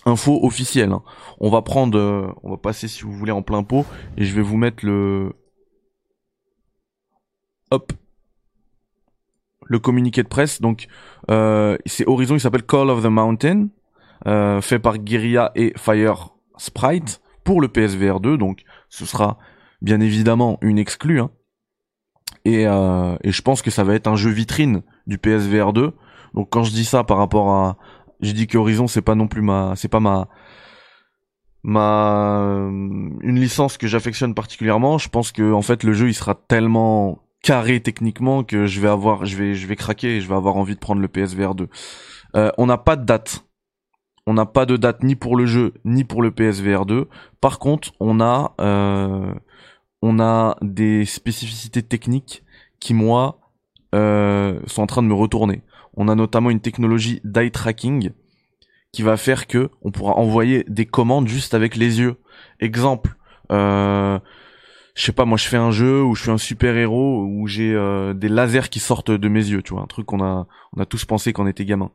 info 0.06 0.40
officielle. 0.44 0.92
hein. 0.92 1.04
On 1.40 1.50
va 1.50 1.62
prendre, 1.62 1.98
euh, 1.98 2.28
on 2.44 2.52
va 2.52 2.58
passer 2.58 2.88
si 2.88 3.04
vous 3.04 3.12
voulez 3.12 3.32
en 3.32 3.42
plein 3.42 3.64
pot 3.64 3.86
et 4.18 4.26
je 4.26 4.36
vais 4.36 4.42
vous 4.42 4.58
mettre 4.58 4.86
le 4.86 5.34
hop 7.72 7.94
le 9.66 9.80
communiqué 9.80 10.24
de 10.24 10.28
presse. 10.28 10.62
Donc 10.62 10.88
euh, 11.32 11.78
c'est 11.86 12.08
Horizon, 12.08 12.36
il 12.36 12.40
s'appelle 12.40 12.64
Call 12.64 12.90
of 12.90 13.02
the 13.04 13.08
Mountain, 13.08 13.68
euh, 14.28 14.62
fait 14.62 14.80
par 14.80 14.98
Guerrilla 14.98 15.52
et 15.56 15.74
Fire 15.78 16.30
Sprite 16.58 17.22
pour 17.44 17.62
le 17.62 17.68
PSVR 17.68 18.20
2. 18.20 18.38
Donc 18.38 18.64
ce 18.90 19.06
sera 19.06 19.38
bien 19.82 20.00
évidemment 20.00 20.58
une 20.62 20.78
exclue. 20.78 21.20
Hein. 21.20 21.32
Et, 22.46 22.68
euh, 22.68 23.16
et 23.24 23.32
je 23.32 23.42
pense 23.42 23.62
que 23.62 23.72
ça 23.72 23.84
va 23.84 23.96
être 23.96 24.08
un 24.08 24.16
jeu 24.16 24.30
vitrine 24.30 24.82
du 25.08 25.18
PSVR 25.18 25.74
2. 25.74 25.94
Donc 26.34 26.50
quand 26.50 26.64
je 26.64 26.72
dis 26.72 26.86
ça 26.86 27.04
par 27.04 27.18
rapport 27.18 27.50
à, 27.50 27.78
je 28.24 28.32
dis 28.32 28.48
que 28.48 28.58
Horizon 28.58 28.88
c'est 28.88 29.02
pas 29.02 29.16
non 29.16 29.28
plus 29.28 29.42
ma, 29.42 29.74
c'est 29.76 29.88
pas 29.88 30.00
ma, 30.00 30.28
ma, 31.64 32.40
une 33.22 33.40
licence 33.40 33.78
que 33.78 33.88
j'affectionne 33.88 34.34
particulièrement. 34.34 34.98
Je 34.98 35.10
pense 35.10 35.32
que 35.32 35.54
en 35.54 35.62
fait 35.62 35.84
le 35.84 35.94
jeu 35.94 36.08
il 36.08 36.14
sera 36.14 36.36
tellement 36.36 37.24
carré 37.42 37.82
techniquement 37.82 38.44
que 38.44 38.66
je 38.66 38.80
vais 38.80 38.88
avoir, 38.88 39.26
je 39.26 39.38
vais, 39.38 39.54
je 39.54 39.68
vais 39.68 39.76
craquer 39.76 40.18
et 40.18 40.22
je 40.22 40.28
vais 40.28 40.36
avoir 40.36 40.56
envie 40.58 40.76
de 40.76 40.80
prendre 40.80 41.02
le 41.02 41.08
PSVR 41.08 41.54
2. 41.54 41.68
Euh, 42.36 42.52
on 42.58 42.66
n'a 42.66 42.78
pas 42.78 42.96
de 42.96 43.06
date. 43.06 43.46
On 44.26 44.34
n'a 44.34 44.46
pas 44.46 44.66
de 44.66 44.78
date 44.78 45.04
ni 45.04 45.16
pour 45.16 45.36
le 45.36 45.46
jeu 45.46 45.74
ni 45.84 46.06
pour 46.06 46.22
le 46.22 46.32
PSVR 46.32 46.86
2. 46.86 47.10
Par 47.42 47.60
contre, 47.60 47.92
on 48.00 48.22
a, 48.22 48.56
euh, 48.62 49.34
on 50.02 50.20
a 50.20 50.56
des 50.62 51.06
spécificités 51.06 51.84
techniques 51.84 52.44
qui 52.80 52.94
moi 52.94 53.40
euh, 53.94 54.60
sont 54.66 54.82
en 54.82 54.88
train 54.88 55.04
de 55.04 55.08
me 55.08 55.14
retourner. 55.14 55.62
On 55.96 56.08
a 56.08 56.16
notamment 56.16 56.50
une 56.50 56.60
technologie 56.60 57.22
d'eye 57.24 57.52
tracking 57.52 58.12
qui 58.92 59.02
va 59.02 59.18
faire 59.18 59.48
que 59.48 59.70
on 59.82 59.92
pourra 59.92 60.14
envoyer 60.14 60.64
des 60.68 60.86
commandes 60.86 61.28
juste 61.28 61.54
avec 61.54 61.76
les 61.76 62.00
yeux. 62.00 62.16
Exemple, 62.60 63.16
euh, 63.52 64.20
je 64.96 65.04
sais 65.04 65.12
pas, 65.12 65.26
moi 65.26 65.38
je 65.38 65.48
fais 65.48 65.58
un 65.58 65.72
jeu 65.72 66.04
où 66.04 66.16
je 66.16 66.22
suis 66.22 66.32
un 66.32 66.38
super 66.38 66.78
héros 66.78 67.26
où 67.26 67.48
j'ai 67.48 67.74
euh, 67.74 68.14
des 68.14 68.30
lasers 68.30 68.70
qui 68.70 68.80
sortent 68.80 69.12
de 69.12 69.28
mes 69.28 69.46
yeux, 69.46 69.64
tu 69.64 69.74
vois, 69.74 69.82
un 69.82 69.88
truc 69.88 70.06
qu'on 70.06 70.24
a 70.24 70.48
on 70.76 70.82
a 70.82 70.86
tous 70.86 71.06
pensé 71.06 71.34
quand 71.34 71.44
on 71.44 71.48
était 71.48 71.66
gamin. 71.66 71.92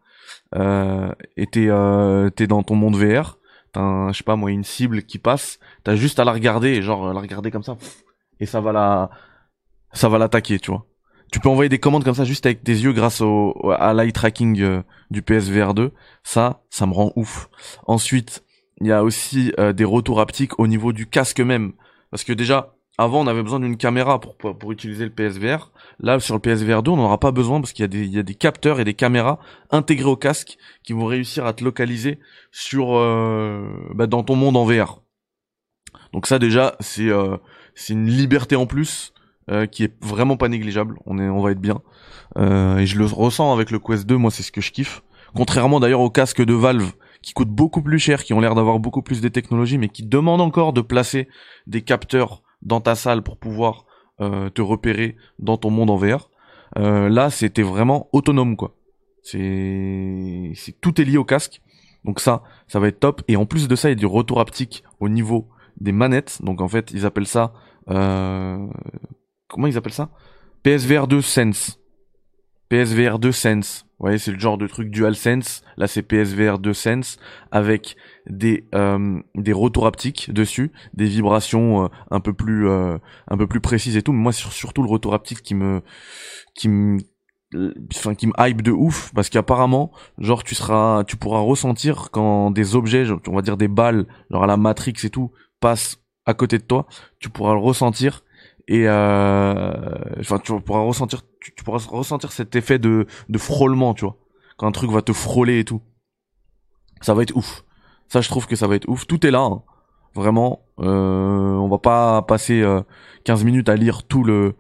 Euh, 0.55 1.13
et 1.37 1.47
t'es 1.47 1.69
euh, 1.69 2.31
dans 2.49 2.63
ton 2.63 2.75
monde 2.75 2.97
VR, 2.97 3.39
t'as 3.73 3.81
un, 3.81 4.13
je 4.13 4.19
sais 4.19 4.25
pas 4.25 4.37
moi 4.37 4.51
une 4.51 4.65
cible 4.65 5.03
qui 5.05 5.19
passe, 5.19 5.61
t'as 5.85 5.95
juste 5.95 6.19
à 6.19 6.25
la 6.25 6.33
regarder, 6.33 6.83
genre 6.83 7.13
la 7.13 7.21
regarder 7.21 7.51
comme 7.51 7.63
ça, 7.63 7.77
et 8.41 8.47
ça 8.47 8.61
va 8.61 8.73
la 8.73 9.11
ça 9.93 10.09
va 10.09 10.19
l'attaquer, 10.19 10.59
tu 10.59 10.71
vois. 10.71 10.85
Tu 11.33 11.41
peux 11.41 11.49
envoyer 11.49 11.69
des 11.69 11.79
commandes 11.79 12.05
comme 12.05 12.15
ça 12.15 12.25
juste 12.25 12.47
avec 12.47 12.65
tes 12.65 12.73
yeux 12.73 12.93
grâce 12.93 13.21
au 13.21 13.71
à 13.71 13.93
l'eye 13.93 14.13
tracking 14.13 14.61
euh, 14.61 14.83
du 15.11 15.23
PSVR 15.23 15.75
2. 15.75 15.93
Ça, 16.23 16.63
ça 16.71 16.87
me 16.87 16.93
rend 16.93 17.13
ouf. 17.17 17.51
Ensuite, 17.87 18.45
il 18.81 18.87
y 18.87 18.93
a 18.93 19.05
aussi 19.05 19.53
euh, 19.59 19.73
des 19.73 19.85
retours 19.85 20.21
haptiques 20.21 20.59
au 20.59 20.67
niveau 20.67 20.93
du 20.93 21.07
casque 21.07 21.41
même, 21.41 21.73
parce 22.11 22.25
que 22.25 22.33
déjà 22.33 22.75
avant, 23.01 23.21
on 23.21 23.29
avait 23.29 23.45
besoin 23.45 23.61
d'une 23.61 23.77
caméra 23.77 24.21
pour, 24.21 24.37
pour, 24.37 24.73
utiliser 24.73 25.05
le 25.05 25.13
PSVR. 25.13 25.71
Là, 26.01 26.19
sur 26.19 26.35
le 26.35 26.41
PSVR 26.41 26.83
2, 26.83 26.91
on 26.91 26.97
n'en 26.97 27.05
aura 27.05 27.21
pas 27.21 27.31
besoin 27.31 27.61
parce 27.61 27.73
qu'il 27.73 27.85
y, 27.85 27.85
a 27.85 27.89
des, 27.89 28.01
il 28.01 28.13
y 28.13 28.19
a 28.19 28.25
des 28.25 28.35
capteurs 28.35 28.81
et 28.81 28.85
des 28.85 28.95
caméras 28.95 29.39
intégrés 29.71 30.11
au 30.11 30.17
casque 30.17 30.59
qui 30.83 30.95
vont 30.95 31.07
réussir 31.07 31.47
à 31.47 31.53
te 31.53 31.63
localiser 31.63 32.19
sur 32.51 32.97
euh, 32.97 33.69
bah, 33.95 34.09
dans 34.09 34.25
ton 34.25 34.35
monde 34.35 34.57
en 34.57 34.65
VR. 34.65 35.01
Donc 36.13 36.27
ça, 36.27 36.41
déjà, 36.41 36.77
c'est 36.81 37.09
euh, 37.09 37.37
c'est 37.77 37.93
une 37.93 38.09
liberté 38.09 38.57
en 38.57 38.67
plus 38.67 39.13
euh, 39.51 39.67
qui 39.67 39.85
est 39.85 39.95
vraiment 40.03 40.37
pas 40.37 40.49
négligeable. 40.49 40.99
On 41.07 41.19
est, 41.19 41.29
on 41.29 41.41
va 41.41 41.53
être 41.53 41.61
bien. 41.61 41.81
Euh, 42.37 42.79
et 42.79 42.87
je 42.87 42.99
le 42.99 43.05
ressens 43.07 43.53
avec 43.53 43.71
le 43.71 43.79
Quest 43.79 44.07
2. 44.07 44.17
Moi, 44.17 44.31
c'est 44.31 44.43
ce 44.43 44.53
que 44.53 44.61
je 44.61 44.73
kiffe. 44.73 45.03
Contrairement 45.35 45.81
d'ailleurs 45.81 46.01
aux 46.01 46.11
casques 46.11 46.45
de 46.45 46.55
Valve 46.55 46.93
qui 47.23 47.33
coûtent 47.33 47.51
beaucoup 47.51 47.83
plus 47.83 47.99
cher, 47.99 48.25
qui 48.25 48.33
ont 48.33 48.41
l'air 48.41 48.55
d'avoir 48.55 48.79
beaucoup 48.79 49.03
plus 49.03 49.21
de 49.21 49.29
technologies, 49.29 49.79
mais 49.79 49.89
qui 49.89 50.05
demandent 50.05 50.41
encore 50.41 50.73
de 50.73 50.81
placer 50.81 51.29
des 51.67 51.83
capteurs 51.83 52.43
dans 52.63 52.81
ta 52.81 52.95
salle 52.95 53.23
pour 53.23 53.39
pouvoir 53.39 53.85
euh, 54.21 54.51
te 54.51 54.63
repérer 54.63 55.17
dans 55.39 55.57
ton 55.57 55.71
monde 55.71 55.91
en 55.91 55.97
VR. 55.97 56.31
Euh, 56.79 57.09
là, 57.09 57.31
c'était 57.31 57.63
vraiment 57.63 58.09
autonome, 58.13 58.57
quoi. 58.57 58.75
C'est, 59.23 60.53
c'est 60.55 60.81
tout 60.81 61.01
est 61.01 61.05
lié 61.05 61.19
au 61.19 61.25
casque. 61.25 61.61
Donc 62.05 62.21
ça, 62.21 62.43
ça 62.69 62.79
va 62.79 62.89
être 62.89 63.01
top. 63.01 63.23
Et 63.29 63.37
en 63.37 63.47
plus 63.47 63.69
de 63.69 63.77
ça, 63.77 63.89
il 63.89 63.93
y 63.93 63.97
a 63.97 63.97
du 63.97 64.07
retour 64.07 64.41
haptique 64.41 64.85
au 65.01 65.09
niveau 65.09 65.49
des 65.81 65.93
manettes. 65.93 66.41
Donc 66.43 66.61
en 66.61 66.69
fait, 66.69 66.91
ils 66.93 67.05
appellent 67.05 67.27
ça, 67.27 67.53
euh... 67.91 68.67
comment 69.49 69.67
ils 69.67 69.77
appellent 69.77 69.93
ça? 69.93 70.11
PSVR 70.63 71.09
2 71.09 71.21
Sense. 71.21 71.81
PSVR 72.69 73.19
2 73.19 73.33
Sense. 73.33 73.85
Vous 73.99 74.05
voyez, 74.05 74.19
c'est 74.19 74.31
le 74.31 74.39
genre 74.39 74.59
de 74.59 74.69
truc 74.69 74.91
DualSense. 74.91 75.63
Là, 75.77 75.89
c'est 75.89 76.03
PSVR 76.03 76.61
2 76.61 76.73
Sense 76.73 77.19
avec 77.51 77.97
des 78.29 78.69
euh, 78.75 79.21
des 79.35 79.53
retours 79.53 79.87
haptiques 79.87 80.33
dessus, 80.33 80.71
des 80.95 81.07
vibrations 81.07 81.85
euh, 81.85 81.89
un 82.13 82.21
peu 82.21 82.33
plus 82.33 82.69
euh, 82.69 82.97
un 83.29 83.37
peu 83.37 83.49
plus 83.49 83.61
précises 83.61 83.97
et 83.97 84.03
tout. 84.03 84.13
Mais 84.13 84.23
moi, 84.23 84.33
c'est 84.33 84.49
surtout 84.51 84.83
le 84.83 84.89
retour 84.89 85.15
haptique 85.15 85.43
qui 85.43 85.57
me 85.57 85.83
qui 86.55 86.69
me 86.69 86.99
enfin 87.97 88.15
qui 88.15 88.27
me 88.27 88.33
hype 88.39 88.63
de 88.63 88.71
ouf 88.71 89.11
parce 89.15 89.31
qu'apparemment 89.31 89.91
genre 90.19 90.45
tu 90.45 90.55
seras 90.55 91.03
tu 91.05 91.17
pourras 91.17 91.41
ressentir 91.41 92.11
quand 92.11 92.51
des 92.51 92.77
objets 92.77 93.07
on 93.27 93.35
va 93.35 93.41
dire 93.41 93.57
des 93.57 93.69
balles 93.69 94.05
genre 94.31 94.45
à 94.45 94.47
la 94.47 94.59
Matrix 94.59 94.93
et 95.05 95.09
tout 95.09 95.33
passent 95.59 95.97
à 96.27 96.35
côté 96.35 96.59
de 96.59 96.65
toi 96.65 96.87
tu 97.21 97.31
pourras 97.31 97.55
le 97.55 97.61
ressentir 97.61 98.23
et 98.69 98.87
enfin 98.87 100.39
tu 100.45 100.61
pourras 100.61 100.81
ressentir 100.81 101.23
tu, 101.41 101.53
pourras 101.65 101.85
ressentir 101.89 102.33
cet 102.33 102.55
effet 102.55 102.79
de 102.79 103.07
de 103.29 103.39
frôlement 103.39 103.95
tu 103.95 104.05
vois. 104.05 104.17
Quand 104.59 104.67
un 104.67 104.73
truc 104.73 104.91
va 104.91 105.03
te 105.03 105.13
frôler 105.13 105.61
et 105.61 105.65
tout. 105.65 105.81
Ça 107.01 107.15
va 107.15 107.23
être 107.23 107.35
ouf. 107.35 107.65
Ça 108.09 108.21
je 108.21 108.29
trouve 108.29 108.47
que 108.47 108.57
ça 108.57 108.67
va 108.67 108.75
être 108.75 108.89
ouf. 108.89 109.07
Tout 109.07 109.27
est 109.27 109.31
là 109.31 109.41
hein. 109.41 109.63
vraiment 110.15 110.67
euh, 110.81 111.55
on 111.55 111.69
va 111.69 111.79
pas 111.79 112.23
passer 112.23 112.61
euh, 112.61 112.83
15 113.25 113.45
minutes 113.45 113.71
à 113.71 113.77
lire 113.77 114.03
tout 114.03 114.23
le 114.23 114.55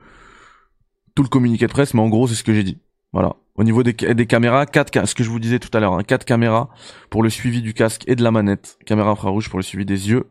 tout 1.15 1.23
le 1.23 1.29
communiqué 1.29 1.67
de 1.67 1.73
presse 1.73 1.93
mais 1.93 2.00
en 2.00 2.09
gros 2.09 2.27
c'est 2.27 2.35
ce 2.35 2.45
que 2.45 2.55
j'ai 2.55 2.65
dit. 2.65 2.79
Voilà. 3.12 3.37
Au 3.57 3.65
niveau 3.65 3.83
des, 3.83 3.93
des 3.93 4.27
caméras 4.27 4.65
quatre 4.65 5.07
ce 5.07 5.15
que 5.15 5.23
je 5.23 5.29
vous 5.29 5.41
disais 5.41 5.59
tout 5.59 5.77
à 5.77 5.81
l'heure 5.81 5.93
hein, 5.93 6.03
quatre 6.03 6.25
caméras 6.25 6.71
pour 7.11 7.23
le 7.23 7.29
suivi 7.29 7.61
du 7.61 7.75
casque 7.75 8.05
et 8.07 8.17
de 8.17 8.23
la 8.23 8.31
manette. 8.31 8.79
Caméra 8.87 9.11
infrarouge 9.11 9.50
pour 9.50 9.59
le 9.59 9.65
suivi 9.65 9.85
des 9.85 10.09
yeux 10.09 10.31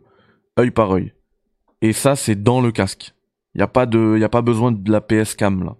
œil 0.59 0.71
par 0.71 0.91
œil. 0.91 1.13
Et 1.83 1.93
ça 1.93 2.15
c'est 2.15 2.41
dans 2.41 2.59
le 2.59 2.71
casque 2.71 3.13
il 3.57 3.59
y 3.59 3.63
a 3.63 4.29
pas 4.29 4.41
besoin 4.41 4.71
de 4.71 4.91
la 4.91 5.01
PS 5.01 5.35
cam 5.35 5.63
là 5.63 5.75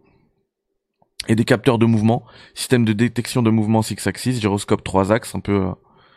et 1.28 1.36
des 1.36 1.46
capteurs 1.46 1.78
de 1.78 1.86
mouvement, 1.86 2.24
système 2.54 2.86
de 2.86 2.94
détection 2.94 3.42
de 3.42 3.50
mouvement 3.50 3.82
six 3.82 4.08
axis, 4.08 4.40
gyroscope 4.40 4.84
3 4.84 5.12
axes, 5.12 5.36
un 5.36 5.40
peu 5.40 5.66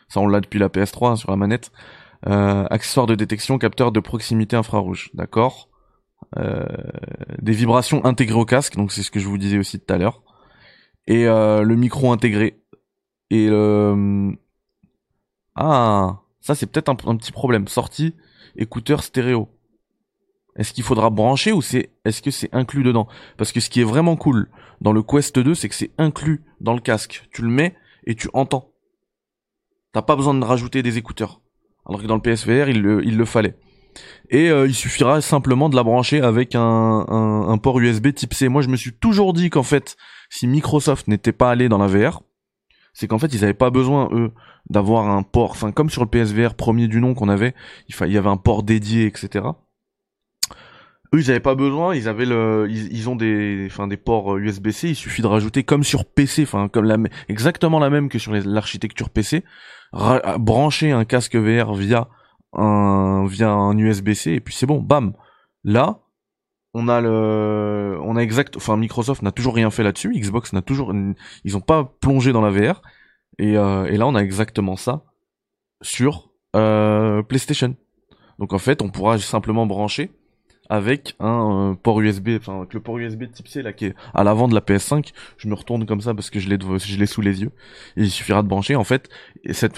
ça 0.08 0.20
on 0.20 0.28
l'a 0.28 0.40
depuis 0.40 0.58
la 0.58 0.68
PS3 0.68 1.12
hein, 1.12 1.16
sur 1.16 1.30
la 1.30 1.36
manette. 1.36 1.72
Euh, 2.26 2.66
accessoire 2.68 3.06
de 3.06 3.14
détection, 3.14 3.58
capteur 3.58 3.92
de 3.92 4.00
proximité 4.00 4.54
infrarouge, 4.56 5.10
d'accord. 5.14 5.68
Euh, 6.36 6.66
des 7.40 7.52
vibrations 7.52 8.04
intégrées 8.04 8.38
au 8.38 8.44
casque, 8.44 8.76
donc 8.76 8.92
c'est 8.92 9.02
ce 9.02 9.10
que 9.10 9.18
je 9.18 9.26
vous 9.26 9.38
disais 9.38 9.58
aussi 9.58 9.80
tout 9.80 9.92
à 9.92 9.98
l'heure. 9.98 10.22
Et 11.06 11.26
euh, 11.26 11.62
le 11.62 11.76
micro 11.76 12.12
intégré. 12.12 12.62
Et 13.30 13.48
le 13.48 14.36
ah 15.54 16.20
ça 16.40 16.54
c'est 16.54 16.66
peut-être 16.66 16.88
un, 16.88 16.96
un 17.10 17.16
petit 17.16 17.32
problème. 17.32 17.68
Sortie 17.68 18.14
écouteur 18.56 19.02
stéréo. 19.02 19.48
Est-ce 20.60 20.74
qu'il 20.74 20.84
faudra 20.84 21.08
brancher 21.08 21.52
ou 21.52 21.62
c'est 21.62 21.88
est-ce 22.04 22.20
que 22.20 22.30
c'est 22.30 22.54
inclus 22.54 22.82
dedans? 22.82 23.08
Parce 23.38 23.50
que 23.50 23.60
ce 23.60 23.70
qui 23.70 23.80
est 23.80 23.84
vraiment 23.84 24.16
cool 24.16 24.50
dans 24.82 24.92
le 24.92 25.02
Quest 25.02 25.38
2, 25.38 25.54
c'est 25.54 25.70
que 25.70 25.74
c'est 25.74 25.90
inclus 25.96 26.44
dans 26.60 26.74
le 26.74 26.80
casque. 26.80 27.26
Tu 27.32 27.40
le 27.40 27.48
mets 27.48 27.74
et 28.04 28.14
tu 28.14 28.28
entends. 28.34 28.70
T'as 29.94 30.02
pas 30.02 30.16
besoin 30.16 30.34
de 30.34 30.44
rajouter 30.44 30.82
des 30.82 30.98
écouteurs. 30.98 31.40
Alors 31.86 32.02
que 32.02 32.06
dans 32.06 32.14
le 32.14 32.20
PSVR, 32.20 32.68
il 32.68 32.82
le, 32.82 33.24
fallait. 33.24 33.56
Et 34.28 34.50
euh, 34.50 34.66
il 34.66 34.74
suffira 34.74 35.22
simplement 35.22 35.70
de 35.70 35.76
la 35.76 35.82
brancher 35.82 36.20
avec 36.20 36.54
un, 36.54 37.58
port 37.62 37.80
USB 37.80 38.12
type 38.12 38.34
C. 38.34 38.48
Moi, 38.48 38.60
je 38.60 38.68
me 38.68 38.76
suis 38.76 38.92
toujours 38.92 39.32
dit 39.32 39.48
qu'en 39.48 39.62
fait, 39.62 39.96
si 40.28 40.46
Microsoft 40.46 41.08
n'était 41.08 41.32
pas 41.32 41.50
allé 41.50 41.70
dans 41.70 41.78
la 41.78 41.86
VR, 41.86 42.20
c'est 42.92 43.08
qu'en 43.08 43.18
fait, 43.18 43.32
ils 43.32 43.44
avaient 43.44 43.54
pas 43.54 43.70
besoin, 43.70 44.10
eux, 44.12 44.30
d'avoir 44.68 45.08
un 45.08 45.22
port, 45.22 45.52
enfin, 45.52 45.72
comme 45.72 45.88
sur 45.88 46.02
le 46.02 46.10
PSVR 46.10 46.54
premier 46.54 46.86
du 46.86 47.00
nom 47.00 47.14
qu'on 47.14 47.30
avait, 47.30 47.54
il, 47.88 47.94
il 48.06 48.12
y 48.12 48.18
avait 48.18 48.28
un 48.28 48.36
port 48.36 48.62
dédié, 48.62 49.06
etc 49.06 49.52
eux 51.14 51.20
ils 51.20 51.30
avaient 51.30 51.40
pas 51.40 51.54
besoin 51.54 51.94
ils 51.94 52.08
avaient 52.08 52.26
le 52.26 52.66
ils, 52.70 53.08
ont 53.08 53.16
des 53.16 53.66
enfin 53.66 53.88
des 53.88 53.96
ports 53.96 54.36
USB-C 54.38 54.90
il 54.90 54.94
suffit 54.94 55.22
de 55.22 55.26
rajouter 55.26 55.64
comme 55.64 55.84
sur 55.84 56.04
PC 56.04 56.42
enfin 56.42 56.68
comme 56.68 56.84
la 56.84 56.96
exactement 57.28 57.78
la 57.78 57.90
même 57.90 58.08
que 58.08 58.18
sur 58.18 58.32
l'architecture 58.32 59.10
PC 59.10 59.44
brancher 60.38 60.92
un 60.92 61.04
casque 61.04 61.36
VR 61.36 61.74
via 61.74 62.08
un 62.52 63.26
via 63.26 63.50
un 63.50 63.76
USB-C 63.76 64.32
et 64.32 64.40
puis 64.40 64.54
c'est 64.54 64.66
bon 64.66 64.80
bam. 64.80 65.14
Là 65.64 66.00
on 66.72 66.88
a 66.88 67.00
le 67.00 67.98
on 68.02 68.16
a 68.16 68.20
exact 68.20 68.56
enfin 68.56 68.76
Microsoft 68.76 69.22
n'a 69.22 69.32
toujours 69.32 69.54
rien 69.54 69.70
fait 69.70 69.82
là-dessus 69.82 70.12
Xbox 70.14 70.52
n'a 70.52 70.62
toujours 70.62 70.94
ils 71.44 71.56
ont 71.56 71.60
pas 71.60 71.84
plongé 72.00 72.32
dans 72.32 72.40
la 72.40 72.50
VR 72.50 72.82
et, 73.38 73.56
euh, 73.56 73.86
et 73.86 73.96
là 73.96 74.06
on 74.06 74.14
a 74.14 74.20
exactement 74.20 74.76
ça 74.76 75.04
sur 75.82 76.30
euh, 76.56 77.22
PlayStation. 77.22 77.74
Donc 78.38 78.52
en 78.52 78.58
fait 78.58 78.82
on 78.82 78.90
pourra 78.90 79.18
simplement 79.18 79.66
brancher 79.66 80.10
avec 80.70 81.16
un 81.18 81.72
euh, 81.72 81.74
port 81.74 82.00
USB, 82.00 82.30
enfin 82.38 82.58
avec 82.58 82.72
le 82.72 82.80
port 82.80 82.96
USB 82.96 83.24
type 83.30 83.48
C 83.48 83.60
là 83.60 83.72
qui 83.72 83.86
est 83.86 83.94
à 84.14 84.22
l'avant 84.22 84.46
de 84.46 84.54
la 84.54 84.60
PS5. 84.60 85.12
Je 85.36 85.48
me 85.48 85.54
retourne 85.54 85.84
comme 85.84 86.00
ça 86.00 86.14
parce 86.14 86.30
que 86.30 86.38
je 86.38 86.48
l'ai 86.48 86.56
je 86.60 86.96
l'ai 86.96 87.06
sous 87.06 87.20
les 87.20 87.42
yeux. 87.42 87.50
Il 87.96 88.08
suffira 88.10 88.42
de 88.42 88.48
brancher 88.48 88.76
en 88.76 88.84
fait. 88.84 89.10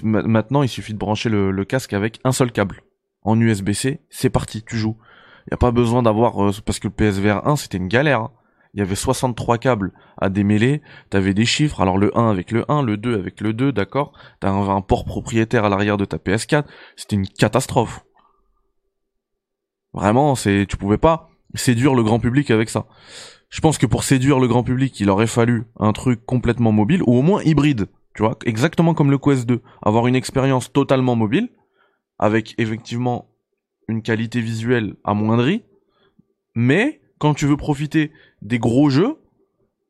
Maintenant 0.04 0.62
il 0.62 0.68
suffit 0.68 0.92
de 0.92 0.98
brancher 0.98 1.30
le, 1.30 1.64
casque 1.64 1.94
avec 1.94 2.20
un 2.24 2.32
seul 2.32 2.52
câble 2.52 2.82
en 3.22 3.40
USB-C. 3.40 4.00
C'est 4.10 4.28
parti, 4.28 4.62
tu 4.62 4.76
joues. 4.76 4.98
Il 5.46 5.52
y 5.52 5.54
a 5.54 5.56
pas 5.56 5.70
besoin 5.70 6.02
d'avoir 6.02 6.44
euh, 6.44 6.52
parce 6.64 6.78
que 6.78 6.88
le 6.88 6.92
PSVR 6.92 7.46
1 7.46 7.56
c'était 7.56 7.78
une 7.78 7.88
galère. 7.88 8.20
Hein. 8.20 8.30
Il 8.74 8.80
y 8.80 8.82
avait 8.82 8.94
63 8.94 9.58
câbles 9.58 9.92
à 10.18 10.28
démêler, 10.28 10.80
t'avais 11.10 11.34
des 11.34 11.44
chiffres, 11.44 11.82
alors 11.82 11.98
le 11.98 12.16
1 12.16 12.30
avec 12.30 12.50
le 12.52 12.70
1, 12.70 12.82
le 12.82 12.96
2 12.96 13.14
avec 13.14 13.42
le 13.42 13.52
2, 13.52 13.70
d'accord 13.70 14.12
T'avais 14.40 14.56
un 14.56 14.80
port 14.80 15.04
propriétaire 15.04 15.66
à 15.66 15.68
l'arrière 15.68 15.98
de 15.98 16.06
ta 16.06 16.16
PS4, 16.16 16.64
c'était 16.96 17.16
une 17.16 17.28
catastrophe. 17.28 18.02
Vraiment, 19.94 20.34
c'est, 20.34 20.66
tu 20.68 20.76
pouvais 20.76 20.98
pas 20.98 21.28
séduire 21.54 21.94
le 21.94 22.02
grand 22.02 22.18
public 22.18 22.50
avec 22.50 22.70
ça. 22.70 22.86
Je 23.50 23.60
pense 23.60 23.76
que 23.76 23.86
pour 23.86 24.04
séduire 24.04 24.40
le 24.40 24.48
grand 24.48 24.64
public, 24.64 24.98
il 25.00 25.10
aurait 25.10 25.26
fallu 25.26 25.64
un 25.78 25.92
truc 25.92 26.24
complètement 26.24 26.72
mobile, 26.72 27.02
ou 27.06 27.16
au 27.16 27.22
moins 27.22 27.42
hybride, 27.42 27.88
tu 28.14 28.22
vois, 28.22 28.38
exactement 28.46 28.94
comme 28.94 29.10
le 29.10 29.18
Quest 29.18 29.46
2. 29.46 29.60
Avoir 29.82 30.06
une 30.06 30.16
expérience 30.16 30.72
totalement 30.72 31.16
mobile, 31.16 31.50
avec 32.18 32.54
effectivement 32.58 33.28
une 33.88 34.02
qualité 34.02 34.40
visuelle 34.40 34.94
amoindrie, 35.04 35.64
mais 36.54 37.00
quand 37.18 37.34
tu 37.34 37.46
veux 37.46 37.56
profiter 37.56 38.12
des 38.40 38.58
gros 38.58 38.88
jeux, 38.88 39.18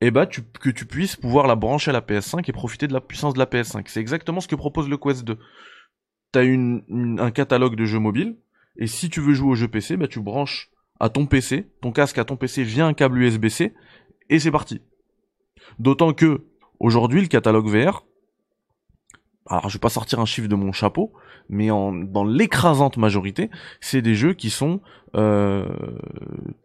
eh 0.00 0.10
ben, 0.10 0.26
tu, 0.26 0.42
que 0.42 0.70
tu 0.70 0.84
puisses 0.84 1.14
pouvoir 1.14 1.46
la 1.46 1.54
brancher 1.54 1.90
à 1.90 1.92
la 1.92 2.00
PS5 2.00 2.42
et 2.48 2.52
profiter 2.52 2.88
de 2.88 2.92
la 2.92 3.00
puissance 3.00 3.34
de 3.34 3.38
la 3.38 3.46
PS5. 3.46 3.84
C'est 3.86 4.00
exactement 4.00 4.40
ce 4.40 4.48
que 4.48 4.56
propose 4.56 4.88
le 4.88 4.96
Quest 4.96 5.24
2. 5.24 5.38
T'as 6.32 6.44
une, 6.44 6.82
un 7.20 7.30
catalogue 7.30 7.76
de 7.76 7.84
jeux 7.84 8.00
mobiles, 8.00 8.36
et 8.76 8.86
si 8.86 9.10
tu 9.10 9.20
veux 9.20 9.34
jouer 9.34 9.50
au 9.50 9.54
jeu 9.54 9.68
PC, 9.68 9.96
bah, 9.96 10.08
tu 10.08 10.20
branches 10.20 10.70
à 11.00 11.08
ton 11.08 11.26
PC, 11.26 11.68
ton 11.80 11.92
casque 11.92 12.18
à 12.18 12.24
ton 12.24 12.36
PC 12.36 12.62
via 12.62 12.86
un 12.86 12.94
câble 12.94 13.18
USB-C, 13.18 13.74
et 14.30 14.38
c'est 14.38 14.50
parti. 14.50 14.80
D'autant 15.78 16.12
que, 16.12 16.46
aujourd'hui, 16.80 17.20
le 17.20 17.26
catalogue 17.26 17.66
VR, 17.66 18.04
alors 19.46 19.68
je 19.68 19.76
vais 19.76 19.80
pas 19.80 19.88
sortir 19.88 20.20
un 20.20 20.24
chiffre 20.24 20.48
de 20.48 20.54
mon 20.54 20.72
chapeau, 20.72 21.12
mais 21.48 21.70
en, 21.70 21.92
dans 21.92 22.24
l'écrasante 22.24 22.96
majorité, 22.96 23.50
c'est 23.80 24.00
des 24.00 24.14
jeux 24.14 24.34
qui 24.34 24.50
sont 24.50 24.80
euh, 25.16 25.66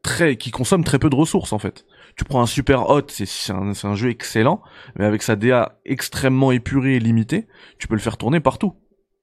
très, 0.04 0.38
qui 0.38 0.52
consomment 0.52 0.84
très 0.84 1.00
peu 1.00 1.10
de 1.10 1.16
ressources 1.16 1.52
en 1.52 1.60
fait. 1.60 1.86
Tu 2.16 2.24
prends 2.24 2.42
un 2.42 2.46
super 2.46 2.90
hot, 2.90 3.08
c'est 3.08 3.52
un, 3.52 3.72
un, 3.84 3.96
jeu 3.96 4.10
excellent, 4.10 4.62
mais 4.96 5.06
avec 5.06 5.24
sa 5.24 5.36
DA 5.36 5.80
extrêmement 5.86 6.52
épurée 6.52 6.96
et 6.96 7.00
limitée, 7.00 7.48
tu 7.80 7.88
peux 7.88 7.96
le 7.96 8.02
faire 8.02 8.18
tourner 8.18 8.40
partout. 8.40 8.74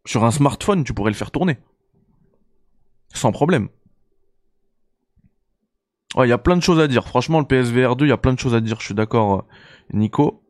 Sur 0.06 0.24
un 0.24 0.30
smartphone, 0.30 0.84
tu 0.84 0.92
pourrais 0.92 1.10
le 1.10 1.16
faire 1.16 1.30
tourner 1.30 1.58
sans 3.14 3.32
problème. 3.32 3.68
Il 6.22 6.28
y 6.28 6.32
a 6.32 6.38
plein 6.38 6.56
de 6.56 6.62
choses 6.62 6.78
à 6.78 6.86
dire. 6.86 7.08
Franchement, 7.08 7.40
le 7.40 7.46
PSVR 7.46 7.96
2, 7.96 8.06
il 8.06 8.08
y 8.08 8.12
a 8.12 8.16
plein 8.16 8.34
de 8.34 8.38
choses 8.38 8.54
à 8.54 8.60
dire. 8.60 8.78
Je 8.78 8.84
suis 8.84 8.94
d'accord, 8.94 9.34
euh, 9.34 9.42
Nico. 9.92 10.44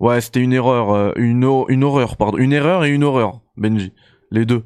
Ouais, 0.00 0.20
c'était 0.20 0.40
une 0.40 0.52
erreur, 0.52 0.90
euh, 0.90 1.12
une, 1.14 1.44
horreur, 1.44 2.16
pardon, 2.16 2.36
une 2.36 2.52
erreur 2.52 2.84
et 2.84 2.90
une 2.90 3.04
horreur, 3.04 3.40
Benji, 3.56 3.92
les 4.32 4.44
deux. 4.44 4.64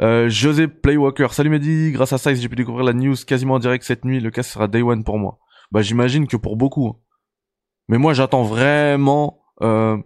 Euh, 0.00 0.28
José 0.28 0.68
Playwalker, 0.68 1.32
salut 1.32 1.50
Mehdi, 1.50 1.90
grâce 1.90 2.12
à 2.12 2.18
ça, 2.18 2.32
j'ai 2.32 2.48
pu 2.48 2.54
découvrir 2.54 2.84
la 2.84 2.92
news 2.92 3.16
quasiment 3.26 3.54
en 3.54 3.58
direct 3.58 3.82
cette 3.82 4.04
nuit. 4.04 4.20
Le 4.20 4.30
cas 4.30 4.44
sera 4.44 4.68
day 4.68 4.82
one 4.82 5.02
pour 5.02 5.18
moi. 5.18 5.40
Bah, 5.72 5.82
j'imagine 5.82 6.28
que 6.28 6.36
pour 6.36 6.56
beaucoup. 6.56 6.86
Hein. 6.86 6.96
Mais 7.88 7.98
moi, 7.98 8.14
j'attends 8.14 8.44
vraiment 8.44 9.42
euh, 9.60 9.96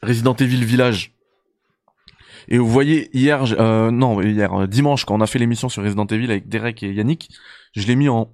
Resident 0.00 0.34
Evil 0.34 0.64
Village. 0.64 1.16
Et 2.48 2.58
vous 2.58 2.68
voyez, 2.68 3.10
hier, 3.16 3.44
euh, 3.58 3.90
non, 3.90 4.20
hier, 4.20 4.52
euh, 4.52 4.66
dimanche, 4.66 5.04
quand 5.04 5.14
on 5.14 5.20
a 5.20 5.26
fait 5.26 5.38
l'émission 5.38 5.68
sur 5.68 5.82
Resident 5.82 6.06
Evil 6.06 6.30
avec 6.30 6.48
Derek 6.48 6.82
et 6.82 6.92
Yannick, 6.92 7.30
je 7.74 7.86
l'ai 7.86 7.96
mis 7.96 8.08
en 8.08 8.32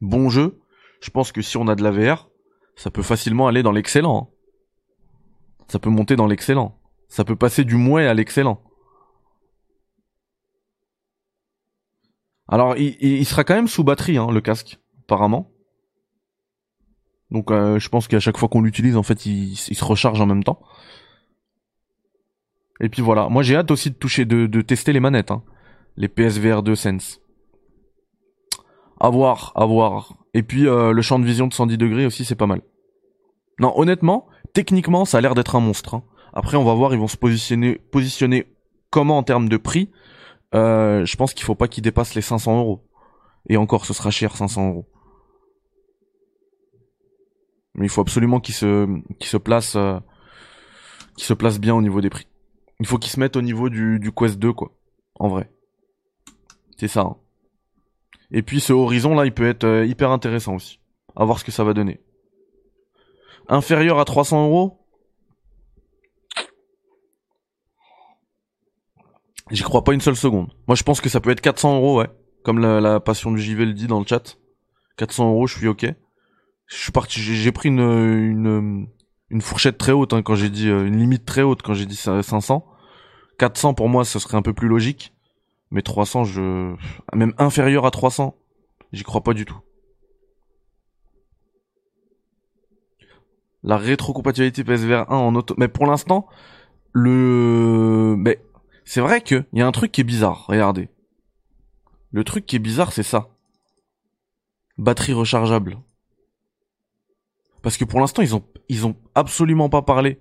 bon 0.00 0.28
jeu. 0.28 0.60
Je 1.00 1.10
pense 1.10 1.32
que 1.32 1.42
si 1.42 1.56
on 1.56 1.68
a 1.68 1.74
de 1.74 1.82
la 1.82 1.90
VR, 1.90 2.28
ça 2.76 2.90
peut 2.90 3.02
facilement 3.02 3.48
aller 3.48 3.62
dans 3.62 3.72
l'excellent. 3.72 4.32
Ça 5.68 5.78
peut 5.78 5.90
monter 5.90 6.16
dans 6.16 6.26
l'excellent. 6.26 6.78
Ça 7.08 7.24
peut 7.24 7.36
passer 7.36 7.64
du 7.64 7.76
mouet 7.76 8.06
à 8.06 8.14
l'excellent. 8.14 8.62
Alors, 12.48 12.76
il, 12.76 13.26
sera 13.26 13.42
quand 13.42 13.54
même 13.54 13.66
sous 13.66 13.82
batterie, 13.82 14.18
hein, 14.18 14.28
le 14.30 14.40
casque, 14.40 14.78
apparemment. 15.04 15.50
Donc, 17.32 17.50
euh, 17.50 17.80
je 17.80 17.88
pense 17.88 18.06
qu'à 18.06 18.20
chaque 18.20 18.36
fois 18.36 18.48
qu'on 18.48 18.62
l'utilise, 18.62 18.96
en 18.96 19.02
fait, 19.02 19.26
il, 19.26 19.54
il 19.54 19.76
se 19.76 19.84
recharge 19.84 20.20
en 20.20 20.26
même 20.26 20.44
temps. 20.44 20.60
Et 22.80 22.88
puis 22.88 23.02
voilà, 23.02 23.28
moi 23.28 23.42
j'ai 23.42 23.56
hâte 23.56 23.70
aussi 23.70 23.90
de 23.90 23.94
toucher, 23.94 24.24
de, 24.24 24.46
de 24.46 24.60
tester 24.60 24.92
les 24.92 25.00
manettes, 25.00 25.30
hein. 25.30 25.42
les 25.96 26.08
PSVR 26.08 26.62
2 26.62 26.74
Sense. 26.74 27.20
À 29.00 29.10
voir, 29.10 29.52
à 29.54 29.64
voir. 29.66 30.14
Et 30.34 30.42
puis 30.42 30.66
euh, 30.66 30.92
le 30.92 31.02
champ 31.02 31.18
de 31.18 31.24
vision 31.24 31.46
de 31.46 31.54
110 31.54 31.78
degrés 31.78 32.06
aussi, 32.06 32.24
c'est 32.24 32.34
pas 32.34 32.46
mal. 32.46 32.62
Non, 33.58 33.72
honnêtement, 33.78 34.26
techniquement, 34.52 35.04
ça 35.04 35.18
a 35.18 35.20
l'air 35.20 35.34
d'être 35.34 35.56
un 35.56 35.60
monstre. 35.60 35.94
Hein. 35.94 36.02
Après, 36.34 36.56
on 36.56 36.64
va 36.64 36.74
voir, 36.74 36.92
ils 36.92 37.00
vont 37.00 37.08
se 37.08 37.16
positionner, 37.16 37.76
positionner 37.76 38.46
comment 38.90 39.16
en 39.16 39.22
termes 39.22 39.48
de 39.48 39.56
prix. 39.56 39.90
Euh, 40.54 41.04
je 41.04 41.16
pense 41.16 41.32
qu'il 41.32 41.44
faut 41.44 41.54
pas 41.54 41.68
qu'ils 41.68 41.82
dépassent 41.82 42.14
les 42.14 42.20
500 42.20 42.58
euros. 42.58 42.86
Et 43.48 43.56
encore, 43.56 43.86
ce 43.86 43.94
sera 43.94 44.10
cher, 44.10 44.36
500 44.36 44.68
euros. 44.68 44.86
Mais 47.74 47.86
il 47.86 47.88
faut 47.88 48.00
absolument 48.00 48.40
qu'ils 48.40 48.54
se, 48.54 48.86
qu'ils 49.18 49.28
se 49.28 49.36
place, 49.36 49.76
euh, 49.76 49.98
qu'ils 51.16 51.26
se 51.26 51.34
place 51.34 51.58
bien 51.58 51.74
au 51.74 51.82
niveau 51.82 52.00
des 52.00 52.10
prix. 52.10 52.26
Il 52.80 52.86
faut 52.86 52.98
qu'ils 52.98 53.12
se 53.12 53.20
mettent 53.20 53.36
au 53.36 53.42
niveau 53.42 53.68
du, 53.68 53.98
du 53.98 54.12
Quest 54.12 54.38
2, 54.38 54.52
quoi. 54.52 54.72
En 55.18 55.28
vrai. 55.28 55.50
C'est 56.76 56.88
ça. 56.88 57.00
Hein. 57.00 57.16
Et 58.30 58.42
puis 58.42 58.60
ce 58.60 58.72
horizon 58.72 59.14
là, 59.14 59.24
il 59.24 59.32
peut 59.32 59.46
être 59.46 59.64
euh, 59.64 59.86
hyper 59.86 60.10
intéressant 60.10 60.56
aussi. 60.56 60.80
À 61.14 61.24
voir 61.24 61.38
ce 61.38 61.44
que 61.44 61.52
ça 61.52 61.64
va 61.64 61.72
donner. 61.72 62.00
Inférieur 63.48 63.98
à 63.98 64.04
300 64.04 64.46
euros? 64.46 64.78
J'y 69.50 69.62
crois 69.62 69.84
pas 69.84 69.94
une 69.94 70.00
seule 70.00 70.16
seconde. 70.16 70.48
Moi 70.66 70.74
je 70.74 70.82
pense 70.82 71.00
que 71.00 71.08
ça 71.08 71.20
peut 71.20 71.30
être 71.30 71.40
400 71.40 71.76
euros, 71.76 72.00
ouais. 72.00 72.08
Comme 72.42 72.58
la, 72.58 73.00
passion 73.00 73.32
du 73.32 73.40
JV 73.40 73.64
le 73.64 73.72
dit 73.72 73.86
dans 73.86 74.00
le 74.00 74.06
chat. 74.06 74.38
400 74.96 75.30
euros, 75.30 75.46
je 75.46 75.56
suis 75.56 75.68
ok. 75.68 75.86
Je 76.66 76.76
suis 76.76 76.92
parti, 76.92 77.20
j'ai 77.20 77.52
pris 77.52 77.68
une, 77.68 78.88
une 79.30 79.40
fourchette 79.40 79.78
très 79.78 79.92
haute 79.92 80.12
hein, 80.12 80.22
quand 80.22 80.34
j'ai 80.34 80.50
dit 80.50 80.68
euh, 80.68 80.86
une 80.86 80.98
limite 80.98 81.24
très 81.24 81.42
haute 81.42 81.62
quand 81.62 81.74
j'ai 81.74 81.86
dit 81.86 81.96
500. 81.96 82.64
400 83.38 83.74
pour 83.74 83.88
moi 83.88 84.04
ce 84.04 84.18
serait 84.18 84.36
un 84.36 84.42
peu 84.42 84.54
plus 84.54 84.68
logique, 84.68 85.12
mais 85.70 85.82
300 85.82 86.24
je 86.24 86.74
même 87.14 87.34
inférieur 87.38 87.84
à 87.84 87.90
300, 87.90 88.36
j'y 88.92 89.02
crois 89.02 89.22
pas 89.22 89.34
du 89.34 89.44
tout. 89.44 89.58
La 93.62 93.76
rétrocompatibilité 93.76 94.64
PSVR 94.64 95.10
1 95.10 95.16
en 95.16 95.34
auto 95.34 95.54
mais 95.58 95.68
pour 95.68 95.86
l'instant 95.86 96.26
le 96.92 98.14
mais 98.18 98.40
c'est 98.84 99.00
vrai 99.00 99.20
que 99.20 99.44
il 99.52 99.58
y 99.58 99.62
a 99.62 99.66
un 99.66 99.72
truc 99.72 99.92
qui 99.92 100.00
est 100.00 100.04
bizarre, 100.04 100.46
regardez. 100.46 100.88
Le 102.10 102.24
truc 102.24 102.46
qui 102.46 102.56
est 102.56 102.60
bizarre 102.60 102.92
c'est 102.92 103.02
ça. 103.02 103.28
Batterie 104.78 105.14
rechargeable. 105.14 105.78
Parce 107.66 107.76
que 107.76 107.84
pour 107.84 107.98
l'instant, 107.98 108.22
ils 108.22 108.32
ont, 108.32 108.44
ils 108.68 108.86
ont 108.86 108.96
absolument 109.14 109.68
pas 109.68 109.82
parlé 109.82 110.20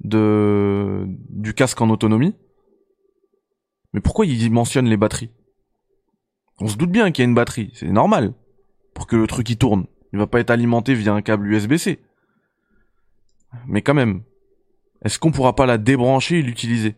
de, 0.00 1.04
du 1.28 1.54
casque 1.54 1.80
en 1.80 1.90
autonomie. 1.90 2.34
Mais 3.92 4.00
pourquoi 4.00 4.26
ils 4.26 4.50
mentionnent 4.50 4.88
les 4.88 4.96
batteries? 4.96 5.30
On 6.58 6.68
se 6.68 6.76
doute 6.76 6.90
bien 6.90 7.10
qu'il 7.10 7.22
y 7.22 7.26
a 7.26 7.28
une 7.28 7.34
batterie, 7.34 7.70
c'est 7.74 7.88
normal. 7.88 8.34
Pour 8.94 9.06
que 9.06 9.16
le 9.16 9.26
truc 9.26 9.48
y 9.50 9.56
tourne. 9.56 9.86
Il 10.12 10.18
va 10.18 10.26
pas 10.26 10.40
être 10.40 10.50
alimenté 10.50 10.94
via 10.94 11.12
un 11.12 11.22
câble 11.22 11.52
USB-C. 11.52 12.00
Mais 13.66 13.82
quand 13.82 13.94
même. 13.94 14.22
Est-ce 15.04 15.18
qu'on 15.18 15.30
pourra 15.30 15.54
pas 15.54 15.66
la 15.66 15.78
débrancher 15.78 16.38
et 16.38 16.42
l'utiliser? 16.42 16.96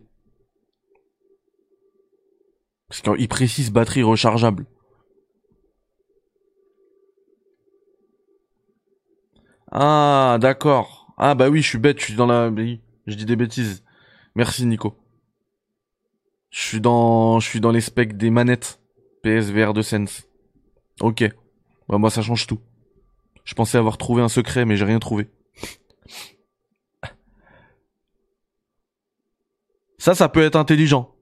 Parce 2.87 3.01
qu'il 3.01 3.27
précise 3.27 3.71
batterie 3.71 4.03
rechargeable. 4.03 4.65
Ah, 9.71 10.37
d'accord. 10.39 11.13
Ah 11.17 11.35
bah 11.35 11.49
oui, 11.49 11.61
je 11.61 11.67
suis 11.67 11.77
bête, 11.77 11.99
je 11.99 12.05
suis 12.05 12.15
dans 12.15 12.25
la... 12.25 12.49
Je 13.07 13.15
dis 13.15 13.25
des 13.25 13.35
bêtises. 13.35 13.83
Merci 14.35 14.65
Nico. 14.65 14.95
Je 16.49 16.59
suis 16.61 16.81
dans... 16.81 17.39
Je 17.39 17.47
suis 17.47 17.59
dans 17.59 17.71
les 17.71 17.81
specs 17.81 18.17
des 18.17 18.29
manettes 18.29 18.79
PSVR 19.23 19.73
de 19.73 19.81
Sense. 19.81 20.27
Ok. 21.01 21.23
Bah 21.87 21.97
moi 21.97 22.09
ça 22.09 22.21
change 22.21 22.47
tout. 22.47 22.59
Je 23.43 23.53
pensais 23.55 23.77
avoir 23.77 23.97
trouvé 23.97 24.21
un 24.21 24.29
secret, 24.29 24.65
mais 24.65 24.77
j'ai 24.77 24.85
rien 24.85 24.99
trouvé. 24.99 25.29
Ça, 29.97 30.15
ça 30.15 30.29
peut 30.29 30.43
être 30.43 30.55
intelligent. 30.55 31.13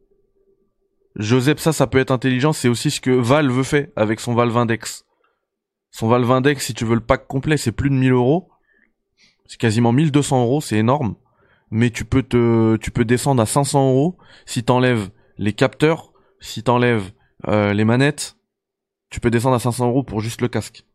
Joseph, 1.15 1.57
ça, 1.57 1.73
ça 1.73 1.87
peut 1.87 1.97
être 1.97 2.11
intelligent. 2.11 2.53
C'est 2.53 2.67
aussi 2.69 2.91
ce 2.91 3.01
que 3.01 3.09
Valve 3.09 3.63
fait 3.63 3.91
avec 3.95 4.19
son 4.19 4.35
Valve 4.35 4.55
Index. 4.55 5.06
Son 5.97 6.07
Valve 6.07 6.29
Index, 6.29 6.63
si 6.63 6.75
tu 6.75 6.85
veux 6.85 6.93
le 6.93 7.01
pack 7.01 7.25
complet, 7.25 7.57
c'est 7.57 7.71
plus 7.71 7.89
de 7.89 7.95
1000 7.95 8.11
euros. 8.11 8.49
C'est 9.47 9.59
quasiment 9.59 9.91
1200 9.91 10.43
euros, 10.43 10.61
c'est 10.61 10.77
énorme. 10.77 11.15
Mais 11.71 11.89
tu 11.89 12.05
peux 12.05 12.21
te, 12.21 12.75
tu 12.77 12.91
peux 12.91 13.03
descendre 13.03 13.41
à 13.41 13.47
500 13.47 13.89
euros 13.89 14.15
si 14.45 14.63
t'enlèves 14.63 15.09
les 15.39 15.53
capteurs, 15.53 16.13
si 16.39 16.61
t'enlèves 16.61 17.11
euh, 17.47 17.73
les 17.73 17.83
manettes 17.83 18.37
tu 19.09 19.19
peux 19.19 19.31
descendre 19.31 19.55
à 19.55 19.59
500 19.59 19.87
euros 19.87 20.03
pour 20.03 20.21
juste 20.21 20.41
le 20.41 20.47
casque. 20.47 20.85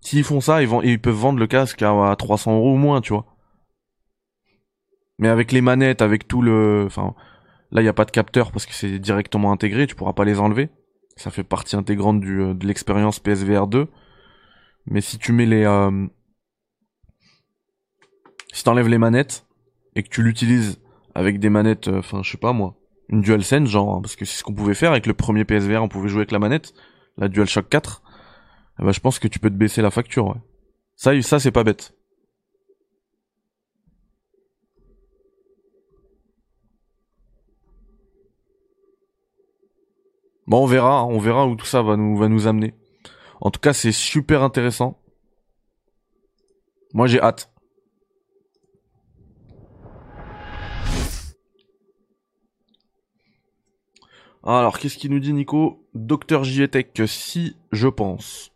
S'ils 0.00 0.24
font 0.24 0.40
ça, 0.40 0.60
ils, 0.60 0.68
vont, 0.68 0.82
ils 0.82 1.00
peuvent 1.00 1.14
vendre 1.14 1.38
le 1.38 1.46
casque 1.46 1.80
à 1.82 2.14
300 2.18 2.54
euros 2.56 2.74
ou 2.74 2.76
moins, 2.76 3.00
tu 3.00 3.12
vois. 3.14 3.24
Mais 5.18 5.28
avec 5.28 5.52
les 5.52 5.60
manettes, 5.62 6.02
avec 6.02 6.28
tout 6.28 6.42
le, 6.42 6.84
enfin, 6.86 7.14
là 7.70 7.80
il 7.80 7.84
y 7.84 7.88
a 7.88 7.92
pas 7.92 8.04
de 8.04 8.10
capteur 8.10 8.52
parce 8.52 8.66
que 8.66 8.74
c'est 8.74 8.98
directement 8.98 9.52
intégré, 9.52 9.86
tu 9.86 9.94
pourras 9.94 10.12
pas 10.12 10.24
les 10.24 10.38
enlever. 10.38 10.68
Ça 11.16 11.30
fait 11.30 11.44
partie 11.44 11.76
intégrante 11.76 12.20
du, 12.20 12.40
euh, 12.40 12.54
de 12.54 12.66
l'expérience 12.66 13.18
PSVR 13.18 13.66
2. 13.66 13.88
Mais 14.90 15.00
si 15.00 15.18
tu 15.18 15.32
mets 15.32 15.46
les, 15.46 15.64
euh... 15.64 16.06
si 18.52 18.64
t'enlèves 18.64 18.88
les 18.88 18.98
manettes 18.98 19.46
et 19.94 20.02
que 20.02 20.08
tu 20.08 20.22
l'utilises 20.22 20.80
avec 21.14 21.38
des 21.38 21.50
manettes, 21.50 21.88
euh, 21.88 21.98
enfin 21.98 22.22
je 22.22 22.30
sais 22.30 22.38
pas 22.38 22.52
moi, 22.52 22.74
une 23.08 23.20
DualSense 23.20 23.68
genre, 23.68 23.96
hein, 23.96 24.00
parce 24.00 24.16
que 24.16 24.24
c'est 24.24 24.38
ce 24.38 24.44
qu'on 24.44 24.54
pouvait 24.54 24.74
faire 24.74 24.92
avec 24.92 25.06
le 25.06 25.14
premier 25.14 25.44
PSVR, 25.44 25.82
on 25.82 25.88
pouvait 25.88 26.08
jouer 26.08 26.20
avec 26.20 26.32
la 26.32 26.38
manette, 26.38 26.72
la 27.18 27.28
DualShock 27.28 27.68
4. 27.68 28.02
Eh 28.80 28.84
ben, 28.84 28.92
je 28.92 29.00
pense 29.00 29.18
que 29.18 29.28
tu 29.28 29.38
peux 29.38 29.50
te 29.50 29.56
baisser 29.56 29.82
la 29.82 29.90
facture, 29.90 30.28
ouais. 30.28 30.40
Ça, 30.96 31.20
ça 31.22 31.38
c'est 31.40 31.52
pas 31.52 31.64
bête. 31.64 31.94
Bon, 40.46 40.62
on 40.64 40.66
verra, 40.66 41.04
on 41.04 41.18
verra 41.18 41.46
où 41.46 41.56
tout 41.56 41.66
ça 41.66 41.82
va 41.82 41.96
nous, 41.96 42.16
va 42.16 42.28
nous 42.28 42.46
amener. 42.46 42.74
En 43.40 43.50
tout 43.50 43.60
cas, 43.60 43.72
c'est 43.72 43.92
super 43.92 44.42
intéressant. 44.42 44.98
Moi, 46.94 47.06
j'ai 47.06 47.20
hâte. 47.20 47.52
Alors, 54.44 54.78
qu'est-ce 54.78 54.96
qu'il 54.96 55.10
nous 55.10 55.20
dit 55.20 55.32
Nico? 55.32 55.86
Docteur 55.94 56.44
JETech, 56.44 57.02
si 57.06 57.56
je 57.72 57.88
pense. 57.88 58.52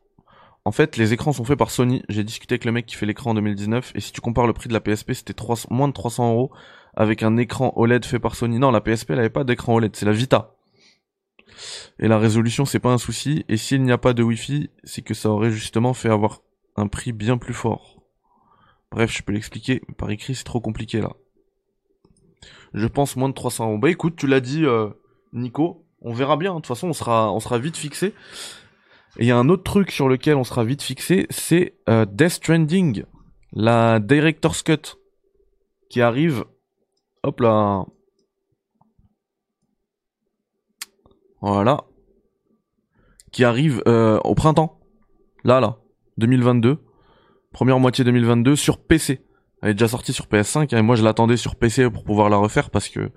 En 0.65 0.73
fait, 0.73 0.97
les 0.97 1.13
écrans 1.13 1.33
sont 1.33 1.45
faits 1.45 1.59
par 1.59 1.71
Sony. 1.71 2.03
J'ai 2.09 2.25
discuté 2.25 2.55
avec 2.55 2.65
le 2.65 2.73
mec 2.73 2.87
qui 2.87 2.95
fait 2.95 3.05
l'écran 3.05 3.33
en 3.33 3.35
2019. 3.35 3.93
Et 3.95 4.01
si 4.01 4.13
tu 4.13 4.21
compares 4.21 4.47
le 4.47 4.53
prix 4.53 4.69
de 4.69 4.75
la 4.75 4.81
PSP, 4.81 5.13
c'était 5.13 5.35
moins 5.71 5.89
de 5.89 5.93
300 5.93 6.33
euros 6.33 6.53
avec 6.95 7.23
un 7.23 7.37
écran 7.37 7.73
OLED 7.77 8.05
fait 8.05 8.19
par 8.19 8.37
Sony. 8.37 8.59
Non, 8.59 8.71
la 8.71 8.81
PSP, 8.81 9.11
elle 9.11 9.19
avait 9.19 9.31
pas 9.31 9.45
d'écran 9.45 9.75
OLED. 9.75 9.95
C'est 9.97 10.07
la 10.07 10.13
Vita. 10.13 10.55
Et 11.99 12.09
la 12.09 12.19
résolution, 12.19 12.65
c'est 12.65 12.79
pas 12.79 12.93
un 12.93 12.99
souci. 12.99 13.45
Et 13.49 13.57
s'il 13.57 13.83
n'y 13.83 13.93
a 13.93 13.99
pas 13.99 14.13
de 14.13 14.23
Wi-Fi, 14.23 14.71
c'est 14.85 15.03
que 15.03 15.15
ça 15.15 15.31
aurait 15.31 15.51
justement 15.51 15.95
fait 15.95 16.09
avoir 16.09 16.41
un 16.77 16.89
prix 16.89 17.13
bien 17.13 17.39
plus 17.39 17.55
fort. 17.55 18.03
Bref, 18.91 19.17
je 19.17 19.23
peux 19.23 19.33
l'expliquer. 19.33 19.81
Par 19.97 20.11
écrit, 20.11 20.35
c'est 20.35 20.45
trop 20.45 20.61
compliqué 20.61 21.01
là. 21.01 21.13
Je 22.75 22.87
pense 22.87 23.17
moins 23.17 23.29
de 23.29 23.35
300 23.35 23.69
euros. 23.69 23.79
Bah 23.79 23.91
écoute, 23.91 24.17
tu 24.17 24.27
l'as 24.27 24.41
dit, 24.41 24.65
euh, 24.65 24.91
Nico. 25.33 25.87
On 26.01 26.13
verra 26.13 26.37
bien. 26.37 26.53
De 26.53 26.57
toute 26.57 26.67
façon, 26.67 26.89
on 26.89 26.93
sera, 26.93 27.59
vite 27.59 27.77
fixé. 27.77 28.15
Et 29.19 29.25
il 29.25 29.27
y 29.27 29.31
a 29.31 29.37
un 29.37 29.49
autre 29.49 29.63
truc 29.63 29.91
sur 29.91 30.09
lequel 30.09 30.37
on 30.37 30.45
sera 30.45 30.65
vite 30.65 30.83
fixé, 30.83 31.27
c'est 31.29 31.75
euh, 31.89 32.07
Death 32.07 32.31
Stranding, 32.31 33.05
la 33.53 34.01
Director's 34.01 34.63
Cut, 34.63 34.97
qui 35.91 36.01
arrive. 36.01 36.45
Hop 37.23 37.41
là, 37.41 37.85
Voilà. 41.43 41.85
Qui 43.33 43.45
arrive 43.45 43.83
euh, 43.87 44.19
au 44.21 44.35
printemps. 44.35 44.81
Là, 45.45 45.61
là. 45.61 45.79
2022. 46.19 46.79
Première 47.53 47.81
moitié 47.81 48.05
2022 48.05 48.55
sur 48.57 48.79
PC. 48.79 49.27
Elle 49.61 49.71
est 49.71 49.75
déjà 49.75 49.89
sortie 49.89 50.13
sur 50.13 50.27
PS5 50.27 50.75
hein, 50.75 50.79
et 50.79 50.83
moi 50.83 50.97
je 50.97 51.05
l'attendais 51.05 51.37
sur 51.37 51.57
PC 51.57 51.89
pour 51.91 52.05
pouvoir 52.05 52.31
la 52.31 52.37
refaire 52.37 52.71
parce 52.71 52.89
que 52.89 53.13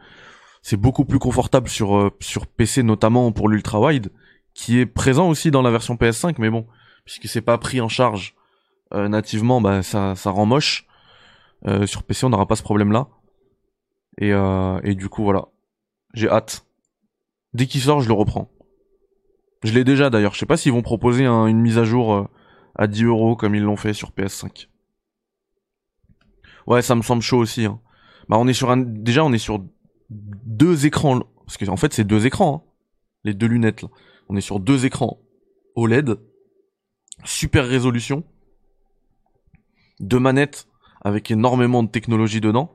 c'est 0.62 0.78
beaucoup 0.78 1.06
plus 1.06 1.18
confortable 1.18 1.70
sur 1.70 1.96
euh, 1.96 2.12
sur 2.20 2.46
PC 2.46 2.84
notamment 2.84 3.32
pour 3.32 3.50
l'ultra 3.50 3.80
wide 3.80 4.12
qui 4.54 4.80
est 4.80 4.86
présent 4.86 5.28
aussi 5.28 5.50
dans 5.50 5.64
la 5.64 5.72
version 5.72 5.96
PS5 5.96 6.36
mais 6.38 6.52
bon 6.52 6.68
puisque 7.04 7.28
c'est 7.28 7.42
pas 7.42 7.58
pris 7.58 7.82
en 7.82 7.90
charge 7.90 8.36
euh, 8.94 9.08
nativement 9.08 9.60
bah 9.60 9.82
ça 9.82 10.16
ça 10.16 10.30
rend 10.30 10.46
moche 10.46 10.86
sur 11.88 12.04
PC 12.04 12.28
on 12.28 12.30
n'aura 12.30 12.46
pas 12.46 12.56
ce 12.56 12.62
problème 12.62 12.92
là 12.92 13.08
et 14.20 14.30
et 14.30 14.94
du 14.94 15.10
coup 15.10 15.24
voilà 15.24 15.48
j'ai 16.14 16.30
hâte 16.30 16.66
Dès 17.56 17.68
qu'il 17.68 17.80
sort, 17.80 18.02
je 18.02 18.10
le 18.10 18.14
reprends. 18.14 18.52
Je 19.64 19.72
l'ai 19.72 19.86
déjà 19.86 20.10
d'ailleurs. 20.10 20.34
Je 20.34 20.40
sais 20.40 20.46
pas 20.46 20.58
s'ils 20.58 20.74
vont 20.74 20.82
proposer 20.82 21.26
une 21.26 21.62
mise 21.62 21.78
à 21.78 21.86
jour 21.86 22.14
euh, 22.14 22.28
à 22.76 22.86
10 22.86 23.06
euros 23.06 23.38
comme 23.38 23.56
ils 23.56 23.64
l'ont 23.64 23.78
fait 23.78 23.94
sur 23.94 24.12
PS5. 24.12 24.68
Ouais, 26.68 26.82
ça 26.82 26.96
me 26.96 27.02
semble 27.02 27.22
chaud 27.22 27.38
aussi. 27.38 27.64
Hein. 27.64 27.80
Bah, 28.28 28.36
on 28.38 28.46
est 28.50 28.54
sur 28.54 28.72
un. 28.72 28.78
Déjà, 28.78 29.24
on 29.24 29.32
est 29.32 29.38
sur 29.38 29.64
deux 30.10 30.86
écrans. 30.86 31.22
Parce 31.46 31.56
que 31.56 31.70
en 31.70 31.78
fait, 31.78 31.94
c'est 31.94 32.04
deux 32.04 32.26
écrans. 32.26 32.66
Hein. 32.66 32.70
Les 33.24 33.34
deux 33.34 33.48
lunettes. 33.48 33.84
Là. 33.84 33.88
On 34.28 34.36
est 34.36 34.42
sur 34.42 34.60
deux 34.60 34.86
écrans 34.86 35.22
OLED. 35.76 36.20
Super 37.24 37.66
résolution. 37.66 38.26
Deux 40.02 40.20
manettes 40.20 40.68
avec 41.06 41.32
énormément 41.32 41.84
de 41.84 41.90
technologie 41.90 42.42
dedans. 42.42 42.75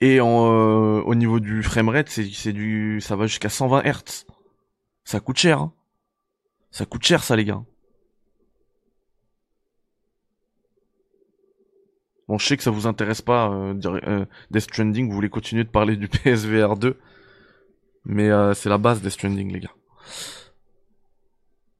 Et 0.00 0.20
en, 0.20 0.28
euh, 0.28 1.02
au 1.02 1.14
niveau 1.14 1.40
du 1.40 1.62
framerate, 1.62 2.08
c'est, 2.08 2.24
c'est 2.32 2.52
du, 2.52 3.00
ça 3.00 3.16
va 3.16 3.26
jusqu'à 3.26 3.48
120 3.50 3.82
Hz. 3.82 4.26
Ça 5.04 5.20
coûte 5.20 5.38
cher. 5.38 5.60
Hein. 5.60 5.74
Ça 6.70 6.86
coûte 6.86 7.04
cher, 7.04 7.22
ça, 7.22 7.36
les 7.36 7.44
gars. 7.44 7.62
Bon, 12.28 12.38
je 12.38 12.46
sais 12.46 12.56
que 12.56 12.62
ça 12.62 12.70
vous 12.70 12.86
intéresse 12.86 13.22
pas, 13.22 13.50
euh, 13.50 13.74
euh, 14.06 14.24
Death 14.52 14.62
Stranding, 14.62 15.08
vous 15.08 15.14
voulez 15.16 15.28
continuer 15.28 15.64
de 15.64 15.68
parler 15.68 15.96
du 15.96 16.06
PSVR 16.08 16.76
2. 16.76 16.96
Mais 18.04 18.30
euh, 18.30 18.54
c'est 18.54 18.68
la 18.68 18.78
base 18.78 19.02
Death 19.02 19.10
Stranding, 19.10 19.52
les 19.52 19.58
gars. 19.58 19.74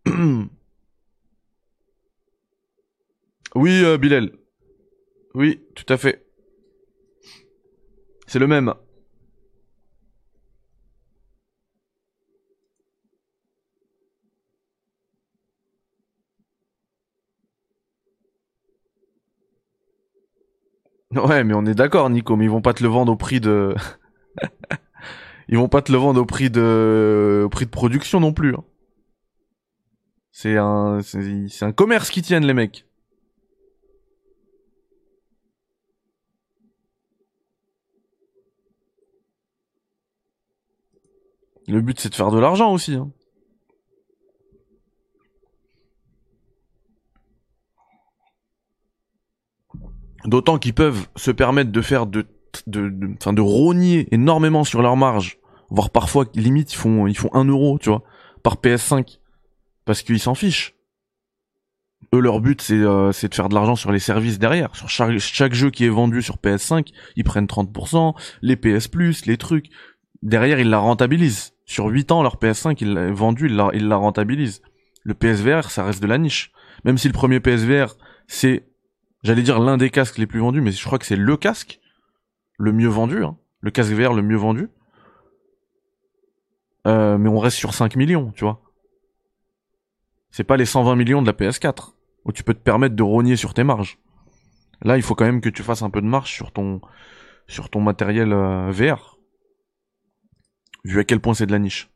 oui, 3.54 3.84
euh, 3.84 3.96
Bilal. 3.96 4.32
Oui, 5.34 5.60
tout 5.76 5.86
à 5.88 5.96
fait. 5.96 6.26
C'est 8.30 8.38
le 8.38 8.46
même. 8.46 8.72
Ouais, 21.12 21.42
mais 21.42 21.54
on 21.54 21.64
est 21.66 21.74
d'accord, 21.74 22.08
Nico, 22.08 22.36
mais 22.36 22.44
ils 22.44 22.50
vont 22.50 22.60
pas 22.62 22.72
te 22.72 22.82
le 22.84 22.88
vendre 22.88 23.12
au 23.12 23.16
prix 23.16 23.40
de... 23.40 23.74
ils 25.48 25.58
vont 25.58 25.68
pas 25.68 25.82
te 25.82 25.90
le 25.90 25.98
vendre 25.98 26.20
au 26.20 26.24
prix 26.26 26.50
de, 26.50 27.42
au 27.44 27.48
prix 27.48 27.66
de 27.66 27.70
production 27.70 28.20
non 28.20 28.32
plus. 28.32 28.54
Hein. 28.54 28.64
C'est 30.32 30.56
un, 30.56 31.00
c'est 31.02 31.64
un 31.64 31.72
commerce 31.72 32.10
qui 32.10 32.22
tiennent 32.22 32.46
les 32.46 32.54
mecs. 32.54 32.86
Le 41.70 41.80
but, 41.80 42.00
c'est 42.00 42.08
de 42.08 42.14
faire 42.16 42.32
de 42.32 42.38
l'argent 42.40 42.72
aussi. 42.72 42.94
Hein. 42.94 43.10
D'autant 50.24 50.58
qu'ils 50.58 50.74
peuvent 50.74 51.06
se 51.16 51.30
permettre 51.30 51.70
de 51.70 51.80
faire 51.80 52.06
de, 52.06 52.26
de, 52.66 52.88
de, 52.88 53.32
de 53.32 53.40
rogner 53.40 54.12
énormément 54.12 54.64
sur 54.64 54.82
leur 54.82 54.96
marge, 54.96 55.38
voire 55.70 55.90
parfois 55.90 56.26
limite 56.34 56.72
ils 56.72 56.76
font, 56.76 57.06
ils 57.06 57.16
font 57.16 57.30
1 57.32 57.44
euro, 57.44 57.78
tu 57.78 57.88
vois, 57.88 58.02
par 58.42 58.56
PS5, 58.56 59.20
parce 59.84 60.02
qu'ils 60.02 60.20
s'en 60.20 60.34
fichent. 60.34 60.74
Eux, 62.12 62.20
leur 62.20 62.40
but, 62.40 62.60
c'est 62.60 62.74
euh, 62.74 63.12
de 63.12 63.34
faire 63.34 63.48
de 63.48 63.54
l'argent 63.54 63.76
sur 63.76 63.92
les 63.92 64.00
services 64.00 64.40
derrière. 64.40 64.74
Sur 64.74 64.88
chaque, 64.88 65.16
chaque 65.18 65.54
jeu 65.54 65.70
qui 65.70 65.84
est 65.84 65.90
vendu 65.90 66.22
sur 66.22 66.38
PS5, 66.38 66.88
ils 67.14 67.24
prennent 67.24 67.46
30%, 67.46 68.14
les 68.42 68.56
PS 68.56 68.88
Plus, 68.88 69.26
les 69.26 69.36
trucs. 69.36 69.70
Derrière, 70.22 70.58
ils 70.58 70.68
la 70.68 70.78
rentabilisent. 70.78 71.52
Sur 71.70 71.86
8 71.86 72.10
ans, 72.10 72.24
leur 72.24 72.38
PS5, 72.38 72.78
il 72.80 72.94
l'a 72.94 73.12
vendu, 73.12 73.46
il 73.46 73.54
la, 73.54 73.70
il 73.74 73.86
la 73.86 73.94
rentabilise. 73.94 74.60
Le 75.04 75.14
PSVR, 75.14 75.70
ça 75.70 75.84
reste 75.84 76.02
de 76.02 76.08
la 76.08 76.18
niche. 76.18 76.50
Même 76.84 76.98
si 76.98 77.06
le 77.06 77.12
premier 77.12 77.38
PSVR, 77.38 77.96
c'est, 78.26 78.66
j'allais 79.22 79.42
dire 79.42 79.60
l'un 79.60 79.76
des 79.76 79.88
casques 79.88 80.18
les 80.18 80.26
plus 80.26 80.40
vendus, 80.40 80.60
mais 80.60 80.72
je 80.72 80.84
crois 80.84 80.98
que 80.98 81.06
c'est 81.06 81.14
le 81.14 81.36
casque 81.36 81.78
le 82.58 82.72
mieux 82.72 82.88
vendu, 82.88 83.22
hein. 83.22 83.36
le 83.60 83.70
casque 83.70 83.92
VR 83.92 84.14
le 84.14 84.22
mieux 84.22 84.36
vendu. 84.36 84.68
Euh, 86.88 87.18
mais 87.18 87.28
on 87.28 87.38
reste 87.38 87.56
sur 87.56 87.72
5 87.72 87.94
millions, 87.94 88.32
tu 88.32 88.42
vois. 88.42 88.60
C'est 90.32 90.42
pas 90.42 90.56
les 90.56 90.66
120 90.66 90.96
millions 90.96 91.22
de 91.22 91.28
la 91.28 91.34
PS4, 91.34 91.92
où 92.24 92.32
tu 92.32 92.42
peux 92.42 92.54
te 92.54 92.58
permettre 92.58 92.96
de 92.96 93.02
rogner 93.04 93.36
sur 93.36 93.54
tes 93.54 93.62
marges. 93.62 94.00
Là, 94.82 94.96
il 94.96 95.04
faut 95.04 95.14
quand 95.14 95.24
même 95.24 95.40
que 95.40 95.48
tu 95.48 95.62
fasses 95.62 95.82
un 95.82 95.90
peu 95.90 96.00
de 96.00 96.06
marge 96.08 96.32
sur 96.32 96.50
ton, 96.50 96.80
sur 97.46 97.70
ton 97.70 97.80
matériel 97.80 98.32
euh, 98.32 98.72
VR 98.72 99.19
vu 100.84 101.00
à 101.00 101.04
quel 101.04 101.20
point 101.20 101.34
c'est 101.34 101.46
de 101.46 101.52
la 101.52 101.58
niche. 101.58 101.90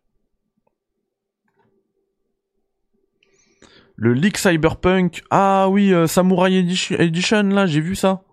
Le 3.97 4.13
leak 4.13 4.39
Cyberpunk, 4.39 5.23
ah 5.31 5.69
oui, 5.71 5.93
euh, 5.93 6.09
Samurai 6.09 6.53
Edition, 6.57 7.43
là, 7.45 7.67
j'ai 7.67 7.81
vu 7.81 7.95
ça. 7.95 8.25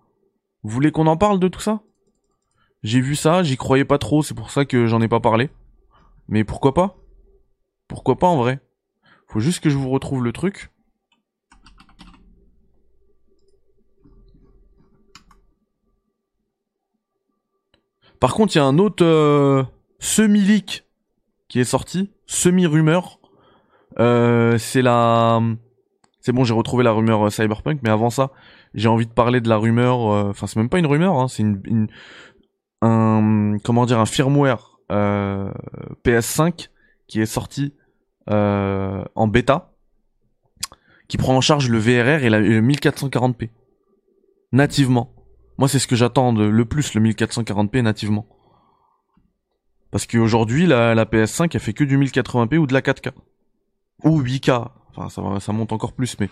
Vous 0.62 0.70
voulez 0.70 0.90
qu'on 0.90 1.06
en 1.06 1.16
parle 1.16 1.38
de 1.38 1.48
tout 1.48 1.60
ça? 1.60 1.82
J'ai 2.82 3.00
vu 3.00 3.14
ça, 3.14 3.44
j'y 3.44 3.56
croyais 3.56 3.84
pas 3.84 3.98
trop, 3.98 4.22
c'est 4.22 4.34
pour 4.34 4.50
ça 4.50 4.64
que 4.64 4.86
j'en 4.86 5.00
ai 5.00 5.08
pas 5.08 5.20
parlé. 5.20 5.50
Mais 6.26 6.42
pourquoi 6.42 6.74
pas? 6.74 6.96
Pourquoi 7.86 8.18
pas 8.18 8.26
en 8.26 8.36
vrai? 8.38 8.60
Faut 9.28 9.38
juste 9.38 9.60
que 9.60 9.70
je 9.70 9.76
vous 9.76 9.90
retrouve 9.90 10.24
le 10.24 10.32
truc. 10.32 10.70
Par 18.18 18.34
contre, 18.34 18.54
il 18.54 18.58
y 18.58 18.60
a 18.60 18.64
un 18.64 18.78
autre 18.78 19.04
euh, 19.04 19.64
semi-leak 20.02 20.84
qui 21.48 21.60
est 21.60 21.64
sorti, 21.64 22.10
semi-rumeur. 22.26 23.20
Euh, 23.98 24.58
c'est 24.58 24.82
la... 24.82 25.40
C'est 26.20 26.32
bon, 26.32 26.44
j'ai 26.44 26.54
retrouvé 26.54 26.84
la 26.84 26.92
rumeur 26.92 27.26
euh, 27.26 27.30
Cyberpunk, 27.30 27.80
mais 27.82 27.90
avant 27.90 28.10
ça, 28.10 28.30
j'ai 28.74 28.88
envie 28.88 29.06
de 29.06 29.12
parler 29.12 29.40
de 29.40 29.48
la 29.48 29.56
rumeur... 29.56 30.00
Enfin, 30.00 30.46
c'est 30.46 30.56
même 30.56 30.68
pas 30.68 30.78
une 30.78 30.86
rumeur, 30.86 31.18
hein, 31.18 31.28
c'est 31.28 31.42
une, 31.42 31.88
Un... 32.82 33.56
Comment 33.64 33.86
dire 33.86 33.98
Un 33.98 34.06
firmware 34.06 34.78
PS5 34.90 36.68
qui 37.06 37.20
est 37.20 37.26
sorti 37.26 37.72
en 38.28 39.26
bêta, 39.28 39.72
qui 41.08 41.16
prend 41.16 41.36
en 41.36 41.40
charge 41.40 41.68
le 41.68 41.78
VRR 41.78 42.24
et, 42.24 42.28
la, 42.28 42.40
le 42.40 42.60
1440p. 42.60 43.50
Nativement. 44.52 45.14
Moi, 45.58 45.68
c'est 45.68 45.78
ce 45.78 45.86
que 45.86 45.96
j'attends 45.96 46.32
le 46.32 46.64
plus, 46.64 46.94
le 46.94 47.00
1440p 47.00 47.82
nativement. 47.82 48.26
Parce 49.92 50.06
qu'aujourd'hui, 50.06 50.66
la, 50.66 50.94
la 50.94 51.04
PS5, 51.04 51.50
elle 51.54 51.60
fait 51.60 51.72
que 51.72 51.84
du 51.84 51.96
1080p 51.96 52.56
ou 52.56 52.66
de 52.66 52.72
la 52.72 52.80
4K. 52.80 53.12
Ou 54.02 54.20
8K. 54.20 54.68
Enfin, 54.96 55.08
ça, 55.08 55.40
ça 55.40 55.52
monte 55.52 55.72
encore 55.72 55.92
plus, 55.92 56.16
mais 56.18 56.28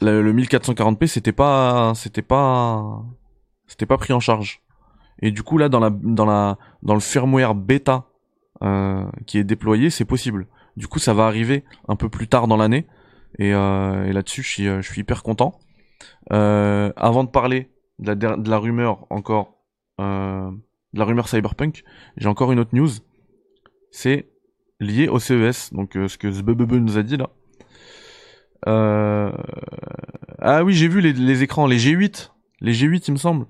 le, 0.00 0.32
1440p, 0.32 1.06
c'était 1.08 1.32
pas, 1.32 1.92
c'était 1.96 2.22
pas, 2.22 3.02
c'était 3.66 3.86
pas 3.86 3.98
pris 3.98 4.12
en 4.12 4.20
charge. 4.20 4.62
Et 5.20 5.32
du 5.32 5.42
coup, 5.42 5.58
là, 5.58 5.68
dans 5.68 5.80
la, 5.80 5.90
dans 5.90 6.26
la, 6.26 6.58
dans 6.82 6.94
le 6.94 7.00
firmware 7.00 7.56
bêta 7.56 8.04
euh, 8.62 9.04
qui 9.26 9.38
est 9.38 9.44
déployé, 9.44 9.90
c'est 9.90 10.04
possible. 10.04 10.46
Du 10.76 10.86
coup, 10.86 11.00
ça 11.00 11.12
va 11.14 11.26
arriver 11.26 11.64
un 11.88 11.96
peu 11.96 12.08
plus 12.08 12.28
tard 12.28 12.46
dans 12.46 12.56
l'année. 12.56 12.86
Et, 13.38 13.52
euh, 13.52 14.04
et 14.04 14.12
là-dessus, 14.12 14.42
je 14.42 14.48
suis, 14.48 14.64
je 14.64 14.82
suis 14.82 15.00
hyper 15.00 15.22
content. 15.22 15.58
Euh, 16.32 16.92
avant 16.96 17.24
de 17.24 17.30
parler 17.30 17.70
de 17.98 18.48
la, 18.48 18.58
rumeur 18.58 19.06
encore, 19.10 19.58
euh, 20.00 20.50
de 20.94 20.98
la 20.98 21.04
rumeur 21.04 21.28
cyberpunk, 21.28 21.84
j'ai 22.16 22.28
encore 22.28 22.52
une 22.52 22.60
autre 22.60 22.74
news. 22.74 22.90
C'est 23.90 24.28
lié 24.80 25.08
au 25.08 25.18
CES, 25.18 25.72
donc 25.72 25.96
euh, 25.96 26.08
ce 26.08 26.16
que 26.16 26.30
Zbebebe 26.30 26.74
nous 26.74 26.96
a 26.96 27.02
dit 27.02 27.16
là. 27.16 27.30
Euh... 28.66 29.32
Ah 30.38 30.64
oui, 30.64 30.72
j'ai 30.72 30.88
vu 30.88 31.00
les, 31.00 31.42
écrans, 31.42 31.66
les 31.66 31.78
G8, 31.78 32.30
les 32.60 32.72
G8 32.72 33.04
il 33.08 33.12
me 33.12 33.18
semble. 33.18 33.46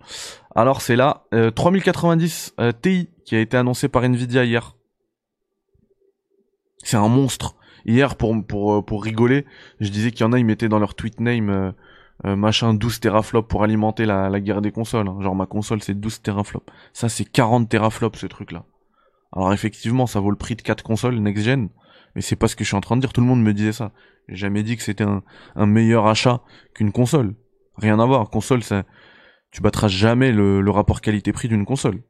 Alors 0.54 0.80
c'est 0.80 0.96
là, 0.96 1.24
3090 1.54 2.54
euh, 2.60 2.72
Ti 2.72 3.10
qui 3.24 3.36
a 3.36 3.40
été 3.40 3.56
annoncé 3.56 3.88
par 3.88 4.04
Nvidia 4.04 4.44
hier. 4.44 4.76
C'est 6.78 6.96
un 6.96 7.08
monstre. 7.08 7.56
Hier, 7.86 8.16
pour, 8.16 8.34
pour, 8.46 8.84
pour 8.84 9.04
rigoler, 9.04 9.44
je 9.80 9.90
disais 9.90 10.10
qu'il 10.10 10.22
y 10.22 10.24
en 10.24 10.32
a, 10.32 10.38
ils 10.38 10.44
mettaient 10.44 10.70
dans 10.70 10.78
leur 10.78 10.94
tweet 10.94 11.20
name 11.20 11.74
euh, 12.24 12.36
machin 12.36 12.74
12 12.74 13.00
teraflops 13.00 13.48
pour 13.48 13.62
alimenter 13.62 14.06
la, 14.06 14.40
guerre 14.40 14.62
des 14.62 14.72
consoles. 14.72 15.08
Hein. 15.08 15.18
Genre 15.20 15.34
ma 15.34 15.46
console 15.46 15.82
c'est 15.82 15.94
12 15.94 16.22
teraflops. 16.22 16.72
Ça 16.92 17.08
c'est 17.08 17.24
40 17.24 17.68
teraflops 17.68 18.18
ce 18.18 18.26
truc 18.26 18.52
là. 18.52 18.64
Alors 19.32 19.52
effectivement 19.52 20.06
ça 20.06 20.20
vaut 20.20 20.30
le 20.30 20.36
prix 20.36 20.56
de 20.56 20.62
4 20.62 20.82
consoles 20.82 21.16
next 21.16 21.44
gen, 21.44 21.68
mais 22.14 22.22
c'est 22.22 22.36
pas 22.36 22.48
ce 22.48 22.56
que 22.56 22.64
je 22.64 22.68
suis 22.68 22.76
en 22.76 22.80
train 22.80 22.96
de 22.96 23.00
dire, 23.00 23.12
tout 23.12 23.20
le 23.20 23.26
monde 23.26 23.42
me 23.42 23.52
disait 23.52 23.72
ça. 23.72 23.92
J'ai 24.28 24.36
jamais 24.36 24.62
dit 24.62 24.76
que 24.76 24.82
c'était 24.82 25.04
un, 25.04 25.66
meilleur 25.66 26.06
achat 26.06 26.40
qu'une 26.74 26.92
console. 26.92 27.34
Rien 27.76 27.98
à 27.98 28.06
voir, 28.06 28.30
console 28.30 28.62
ça 28.62 28.84
tu 29.50 29.62
battras 29.62 29.86
jamais 29.86 30.32
le, 30.32 30.60
le 30.60 30.70
rapport 30.72 31.00
qualité-prix 31.00 31.46
d'une 31.46 31.64
console. 31.64 32.02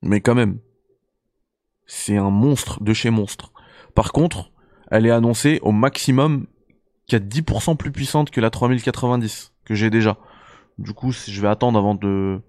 Mais 0.00 0.22
quand 0.22 0.34
même, 0.34 0.60
c'est 1.84 2.16
un 2.16 2.30
monstre 2.30 2.82
de 2.82 2.94
chez 2.94 3.10
monstre. 3.10 3.52
Par 3.94 4.12
contre, 4.12 4.50
elle 4.90 5.04
est 5.04 5.10
annoncée 5.10 5.58
au 5.60 5.72
maximum 5.72 6.46
qui 7.08 7.16
est 7.16 7.20
10% 7.20 7.76
plus 7.76 7.90
puissante 7.90 8.30
que 8.30 8.40
la 8.40 8.50
3090 8.50 9.54
que 9.64 9.74
j'ai 9.74 9.90
déjà. 9.90 10.18
Du 10.78 10.92
coup, 10.92 11.10
je 11.10 11.40
vais 11.40 11.48
attendre 11.48 11.78
avant 11.78 11.94
de 11.94 12.40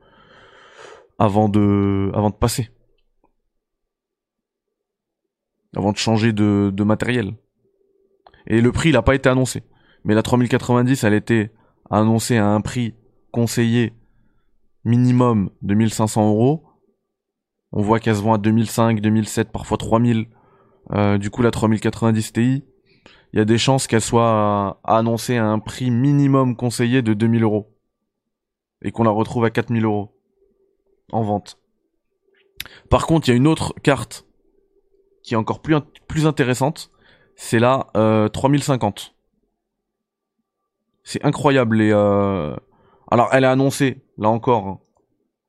avant 1.17 1.49
de 1.49 2.11
avant 2.13 2.29
de 2.29 2.35
passer. 2.35 2.69
Avant 5.75 5.91
de 5.91 5.97
changer 5.97 6.33
de, 6.33 6.71
de 6.73 6.83
matériel. 6.83 7.35
Et 8.47 8.61
le 8.61 8.71
prix, 8.71 8.89
il 8.89 8.97
a 8.97 9.01
pas 9.01 9.15
été 9.15 9.29
annoncé. 9.29 9.63
Mais 10.03 10.15
la 10.15 10.23
3090, 10.23 11.03
elle 11.03 11.13
était 11.13 11.51
annoncée 11.89 12.37
à 12.37 12.47
un 12.47 12.61
prix 12.61 12.95
conseillé 13.31 13.93
minimum 14.83 15.51
de 15.61 15.75
1500 15.75 16.27
euros. 16.29 16.63
On 17.71 17.83
voit 17.83 17.99
qu'elle 17.99 18.15
se 18.15 18.21
vend 18.21 18.33
à 18.33 18.37
2005, 18.39 18.99
2007, 18.99 19.51
parfois 19.51 19.77
3000. 19.77 20.27
Euh, 20.91 21.19
du 21.19 21.29
coup, 21.29 21.43
la 21.43 21.51
3090 21.51 22.33
Ti, 22.33 22.63
il 23.33 23.39
y 23.39 23.41
a 23.41 23.45
des 23.45 23.57
chances 23.57 23.87
qu'elle 23.87 24.01
soit 24.01 24.79
annoncée 24.83 25.37
à 25.37 25.45
un 25.45 25.59
prix 25.59 25.91
minimum 25.91 26.55
conseillé 26.55 27.01
de 27.01 27.13
2000 27.13 27.43
euros. 27.43 27.75
Et 28.81 28.91
qu'on 28.91 29.03
la 29.03 29.11
retrouve 29.11 29.45
à 29.45 29.49
4000 29.49 29.85
euros. 29.85 30.15
En 31.11 31.23
vente. 31.23 31.59
Par 32.89 33.05
contre, 33.07 33.27
il 33.27 33.31
y 33.31 33.33
a 33.33 33.37
une 33.37 33.47
autre 33.47 33.73
carte 33.83 34.25
qui 35.23 35.33
est 35.33 35.37
encore 35.37 35.61
plus, 35.61 36.25
intéressante. 36.25 36.91
C'est 37.35 37.59
la 37.59 37.87
euh, 37.95 38.29
3050. 38.29 39.15
C'est 41.03 41.23
incroyable. 41.23 41.81
Euh... 41.81 42.55
Alors, 43.11 43.29
elle 43.31 43.43
est 43.43 43.47
annoncée, 43.47 44.03
là 44.17 44.29
encore, 44.29 44.67
hein. 44.67 44.79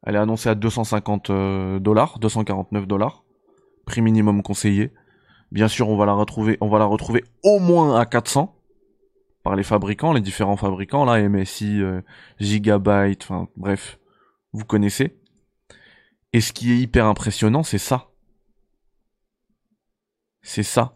elle 0.05 0.15
est 0.17 0.19
annoncée 0.19 0.49
à 0.49 0.55
250 0.55 1.31
euh, 1.31 1.79
dollars, 1.79 2.19
249 2.19 2.87
dollars. 2.87 3.25
Prix 3.87 4.03
minimum 4.03 4.43
conseillé. 4.43 4.93
Bien 5.53 5.69
sûr, 5.69 5.89
on 5.89 5.97
va 5.97 6.07
la 6.07 6.13
retrouver, 6.13 6.59
on 6.61 6.69
va 6.69 6.79
la 6.79 6.85
retrouver 6.85 7.25
au 7.43 7.59
moins 7.59 7.99
à 7.99 8.07
400 8.07 8.57
par 9.43 9.57
les 9.57 9.63
fabricants, 9.63 10.13
les 10.13 10.21
différents 10.21 10.57
fabricants 10.57 11.05
là, 11.05 11.21
MSI, 11.29 11.81
euh, 11.81 12.03
Gigabyte, 12.39 13.23
enfin 13.23 13.49
bref, 13.57 13.99
vous 14.53 14.65
connaissez. 14.65 15.19
Et 16.33 16.41
ce 16.41 16.53
qui 16.53 16.73
est 16.73 16.77
hyper 16.77 17.07
impressionnant, 17.07 17.63
c'est 17.63 17.79
ça. 17.79 18.11
C'est 20.43 20.63
ça. 20.63 20.95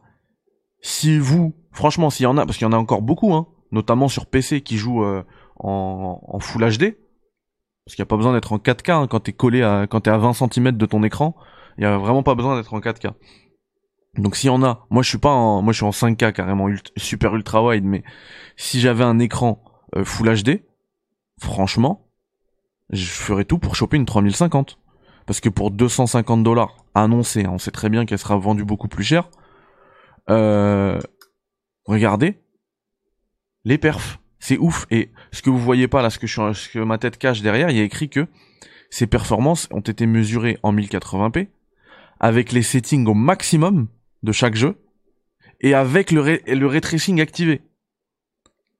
Si 0.80 1.18
vous, 1.18 1.54
franchement, 1.72 2.10
s'il 2.10 2.24
y 2.24 2.26
en 2.26 2.38
a, 2.38 2.44
parce 2.44 2.58
qu'il 2.58 2.66
y 2.66 2.68
en 2.68 2.72
a 2.72 2.78
encore 2.78 3.02
beaucoup, 3.02 3.34
hein, 3.34 3.48
notamment 3.72 4.08
sur 4.08 4.26
PC 4.26 4.60
qui 4.60 4.76
jouent 4.76 5.04
euh, 5.04 5.24
en, 5.56 6.20
en, 6.22 6.38
Full 6.38 6.62
HD, 6.62 6.96
parce 7.84 7.96
qu'il 7.96 8.02
n'y 8.02 8.06
a 8.06 8.06
pas 8.06 8.16
besoin 8.16 8.32
d'être 8.32 8.52
en 8.52 8.58
4K 8.58 8.92
hein, 8.92 9.06
quand 9.08 9.20
t'es 9.20 9.32
collé 9.32 9.62
à, 9.62 9.86
quand 9.88 10.02
t'es 10.02 10.10
à 10.10 10.18
20 10.18 10.32
cm 10.34 10.72
de 10.72 10.86
ton 10.86 11.02
écran, 11.02 11.34
il 11.78 11.84
y 11.84 11.86
a 11.86 11.98
vraiment 11.98 12.22
pas 12.22 12.34
besoin 12.34 12.56
d'être 12.56 12.72
en 12.72 12.80
4K. 12.80 13.14
Donc 14.16 14.36
s'il 14.36 14.48
y 14.48 14.50
en 14.50 14.62
a, 14.62 14.86
moi 14.90 15.02
je 15.02 15.08
suis 15.08 15.18
pas 15.18 15.32
en, 15.32 15.62
moi 15.62 15.72
je 15.72 15.78
suis 15.78 15.86
en 15.86 15.90
5K 15.90 16.32
carrément 16.32 16.68
super 16.96 17.34
ultra 17.34 17.64
wide, 17.64 17.84
mais 17.84 18.04
si 18.56 18.80
j'avais 18.80 19.04
un 19.04 19.18
écran 19.18 19.64
euh, 19.96 20.04
Full 20.04 20.42
HD, 20.42 20.62
franchement, 21.40 22.08
je 22.90 23.06
ferais 23.06 23.44
tout 23.44 23.58
pour 23.58 23.76
choper 23.76 23.96
une 23.96 24.06
3050. 24.06 24.78
Parce 25.26 25.40
que 25.40 25.48
pour 25.48 25.70
250 25.70 26.42
dollars 26.42 26.76
annoncé, 26.94 27.44
hein, 27.44 27.50
on 27.52 27.58
sait 27.58 27.70
très 27.70 27.88
bien 27.88 28.04
qu'elle 28.04 28.18
sera 28.18 28.36
vendue 28.36 28.64
beaucoup 28.64 28.88
plus 28.88 29.04
cher. 29.04 29.30
Euh, 30.30 31.00
regardez 31.86 32.42
les 33.64 33.78
perfs, 33.78 34.20
c'est 34.38 34.58
ouf. 34.58 34.86
Et 34.90 35.10
ce 35.32 35.40
que 35.40 35.48
vous 35.48 35.58
voyez 35.58 35.88
pas 35.88 36.02
là, 36.02 36.10
ce 36.10 36.18
que, 36.18 36.26
je 36.26 36.52
ce 36.52 36.68
que 36.68 36.78
ma 36.78 36.98
tête 36.98 37.16
cache 37.16 37.40
derrière, 37.40 37.70
il 37.70 37.76
y 37.78 37.80
a 37.80 37.84
écrit 37.84 38.10
que 38.10 38.26
ces 38.90 39.06
performances 39.06 39.68
ont 39.70 39.80
été 39.80 40.06
mesurées 40.06 40.58
en 40.62 40.74
1080p 40.74 41.48
avec 42.20 42.52
les 42.52 42.62
settings 42.62 43.06
au 43.06 43.14
maximum 43.14 43.88
de 44.24 44.32
chaque 44.32 44.56
jeu 44.56 44.76
et 45.60 45.74
avec 45.74 46.10
le, 46.10 46.20
ray 46.20 47.20
activé. 47.20 47.62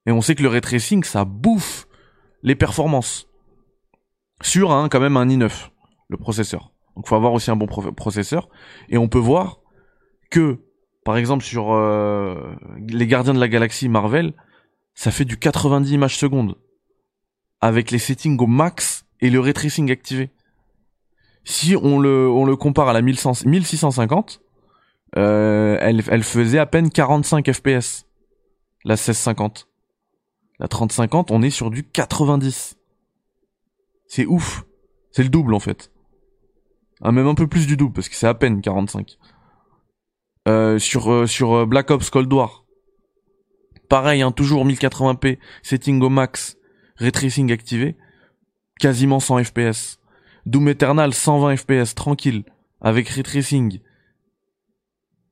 Et 0.06 0.12
on 0.12 0.20
sait 0.20 0.34
que 0.34 0.42
le 0.42 0.48
ray 0.48 0.80
ça 1.04 1.24
bouffe 1.24 1.86
les 2.42 2.54
performances. 2.54 3.28
Sur 4.42 4.72
un, 4.72 4.88
quand 4.88 5.00
même 5.00 5.16
un 5.16 5.26
i9, 5.26 5.70
le 6.08 6.16
processeur. 6.16 6.72
Donc 6.96 7.08
faut 7.08 7.14
avoir 7.14 7.32
aussi 7.32 7.50
un 7.50 7.56
bon 7.56 7.66
processeur. 7.66 8.48
Et 8.88 8.98
on 8.98 9.08
peut 9.08 9.18
voir 9.18 9.60
que, 10.30 10.60
par 11.04 11.16
exemple, 11.16 11.44
sur 11.44 11.72
euh, 11.72 12.54
les 12.88 13.06
Gardiens 13.06 13.34
de 13.34 13.40
la 13.40 13.48
Galaxie 13.48 13.88
Marvel, 13.88 14.34
ça 14.94 15.10
fait 15.10 15.24
du 15.24 15.38
90 15.38 15.92
images 15.92 16.18
secondes. 16.18 16.56
Avec 17.60 17.90
les 17.90 17.98
settings 17.98 18.38
au 18.38 18.46
max 18.46 19.06
et 19.20 19.30
le 19.30 19.40
ray 19.40 19.54
activé. 19.90 20.30
Si 21.44 21.76
on 21.76 21.98
le, 21.98 22.28
on 22.28 22.44
le 22.44 22.56
compare 22.56 22.88
à 22.88 22.92
la 22.92 23.02
1650, 23.02 24.43
euh, 25.16 25.78
elle, 25.80 26.24
faisait 26.24 26.58
à 26.58 26.66
peine 26.66 26.90
45 26.90 27.52
FPS. 27.52 28.06
La 28.84 28.94
1650. 28.94 29.68
La 30.58 30.68
3050, 30.68 31.30
on 31.30 31.42
est 31.42 31.50
sur 31.50 31.70
du 31.70 31.84
90. 31.84 32.76
C'est 34.06 34.26
ouf. 34.26 34.64
C'est 35.10 35.22
le 35.22 35.28
double 35.28 35.54
en 35.54 35.60
fait. 35.60 35.90
Ah, 37.00 37.12
même 37.12 37.26
un 37.26 37.34
peu 37.34 37.46
plus 37.46 37.66
du 37.66 37.76
double 37.76 37.92
parce 37.92 38.08
que 38.08 38.14
c'est 38.14 38.26
à 38.26 38.34
peine 38.34 38.60
45. 38.60 39.18
Euh, 40.46 40.78
sur 40.78 41.10
euh, 41.10 41.66
Black 41.66 41.90
Ops 41.90 42.10
Cold 42.10 42.32
War. 42.32 42.64
Pareil, 43.88 44.22
hein, 44.22 44.32
toujours 44.32 44.66
1080p, 44.66 45.38
setting 45.62 46.00
au 46.02 46.08
max, 46.08 46.56
ray 46.96 47.12
tracing 47.12 47.52
activé, 47.52 47.96
quasiment 48.80 49.20
100 49.20 49.44
FPS. 49.44 49.98
Doom 50.46 50.68
Eternal 50.68 51.14
120 51.14 51.56
FPS 51.56 51.94
tranquille 51.94 52.44
avec 52.80 53.08
ray 53.08 53.22
tracing 53.22 53.80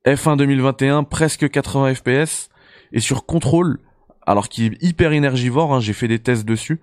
F1 0.07 0.37
2021, 0.37 1.05
presque 1.05 1.51
80 1.51 1.95
FPS. 1.95 2.49
Et 2.93 3.01
sur 3.01 3.25
contrôle, 3.25 3.81
alors 4.27 4.49
qu'il 4.49 4.75
est 4.75 4.83
hyper 4.83 5.13
énergivore, 5.13 5.73
hein, 5.75 5.81
j'ai 5.81 5.93
fait 5.93 6.09
des 6.09 6.19
tests 6.19 6.45
dessus, 6.45 6.81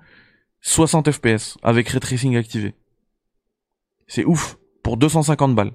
60 0.62 1.12
FPS 1.12 1.58
avec 1.62 1.90
ray 1.90 2.00
tracing 2.00 2.36
activé. 2.36 2.74
C'est 4.08 4.26
ouf 4.26 4.58
pour 4.84 4.98
250 4.98 5.56
balles. 5.56 5.74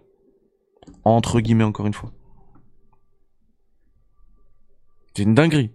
Entre 1.04 1.40
guillemets 1.40 1.64
encore 1.64 1.86
une 1.86 1.94
fois. 1.94 2.12
C'est 5.16 5.22
une 5.22 5.34
dinguerie. 5.34 5.70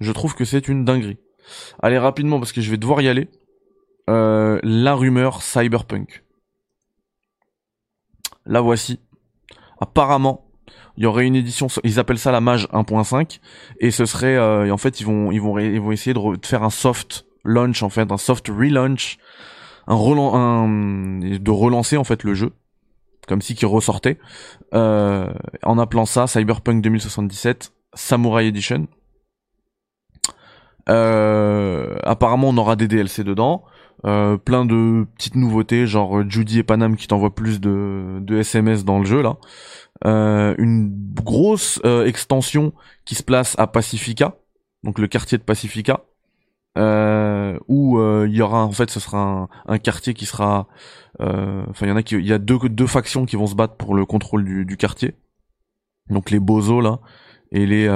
Je 0.00 0.10
trouve 0.10 0.34
que 0.34 0.44
c'est 0.44 0.68
une 0.68 0.84
dinguerie. 0.84 1.18
Allez 1.80 1.98
rapidement 1.98 2.38
parce 2.38 2.52
que 2.52 2.60
je 2.60 2.70
vais 2.70 2.78
devoir 2.78 3.00
y 3.02 3.08
aller. 3.08 3.28
Euh, 4.10 4.58
la 4.62 4.94
rumeur 4.94 5.42
Cyberpunk. 5.42 6.24
La 8.46 8.60
voici. 8.60 9.00
Apparemment, 9.78 10.43
il 10.96 11.04
y 11.04 11.06
aurait 11.06 11.26
une 11.26 11.34
édition, 11.34 11.66
ils 11.82 11.98
appellent 11.98 12.18
ça 12.18 12.30
la 12.30 12.40
Mage 12.40 12.68
1.5, 12.72 13.40
et 13.80 13.90
ce 13.90 14.06
serait, 14.06 14.36
euh, 14.36 14.72
en 14.72 14.76
fait, 14.76 15.00
ils 15.00 15.06
vont, 15.06 15.32
ils 15.32 15.40
vont, 15.40 15.58
ils 15.58 15.80
vont 15.80 15.92
essayer 15.92 16.14
de, 16.14 16.20
faire 16.46 16.62
un 16.62 16.70
soft 16.70 17.26
launch 17.44 17.82
en 17.82 17.88
fait, 17.88 18.10
un 18.12 18.16
soft 18.16 18.48
relaunch, 18.48 19.18
un, 19.86 19.94
relan 19.94 20.34
un 20.34 20.68
de 21.20 21.50
relancer 21.50 21.96
en 21.96 22.04
fait 22.04 22.22
le 22.22 22.34
jeu, 22.34 22.52
comme 23.26 23.42
si 23.42 23.54
qui 23.54 23.66
ressortait, 23.66 24.18
euh, 24.72 25.32
en 25.62 25.78
appelant 25.78 26.06
ça 26.06 26.26
Cyberpunk 26.26 26.80
2077 26.82 27.72
Samurai 27.94 28.46
Edition. 28.46 28.86
Euh, 30.88 31.96
apparemment, 32.02 32.50
on 32.50 32.56
aura 32.58 32.76
des 32.76 32.88
DLC 32.88 33.24
dedans. 33.24 33.64
Plein 34.02 34.66
de 34.66 35.06
petites 35.16 35.34
nouveautés, 35.34 35.86
genre 35.86 36.28
Judy 36.28 36.58
et 36.58 36.62
Panam 36.62 36.94
qui 36.94 37.08
t'envoient 37.08 37.34
plus 37.34 37.58
de, 37.58 38.18
de 38.20 38.36
SMS 38.36 38.84
dans 38.84 38.98
le 38.98 39.06
jeu 39.06 39.22
là. 39.22 39.38
Euh, 40.04 40.54
une 40.58 40.90
grosse 41.14 41.80
euh, 41.84 42.04
extension 42.04 42.72
qui 43.04 43.14
se 43.14 43.22
place 43.22 43.54
à 43.58 43.66
Pacifica, 43.68 44.36
donc 44.82 44.98
le 44.98 45.06
quartier 45.06 45.38
de 45.38 45.44
Pacifica, 45.44 46.04
euh, 46.76 47.58
où 47.68 47.98
euh, 47.98 48.26
il 48.28 48.34
y 48.34 48.42
aura 48.42 48.64
en 48.64 48.72
fait 48.72 48.90
ce 48.90 48.98
sera 48.98 49.18
un, 49.18 49.48
un 49.66 49.78
quartier 49.78 50.12
qui 50.12 50.26
sera, 50.26 50.66
enfin 51.20 51.86
il 51.86 51.88
y 51.88 51.92
en 51.92 51.96
a 51.96 52.02
qui, 52.02 52.16
il 52.16 52.26
y 52.26 52.32
a 52.32 52.38
deux 52.38 52.58
deux 52.68 52.88
factions 52.88 53.24
qui 53.24 53.36
vont 53.36 53.46
se 53.46 53.54
battre 53.54 53.76
pour 53.76 53.94
le 53.94 54.04
contrôle 54.04 54.44
du, 54.44 54.64
du 54.66 54.76
quartier, 54.76 55.14
donc 56.10 56.30
les 56.30 56.40
bozos 56.40 56.80
là 56.80 56.98
et 57.52 57.64
les 57.64 57.86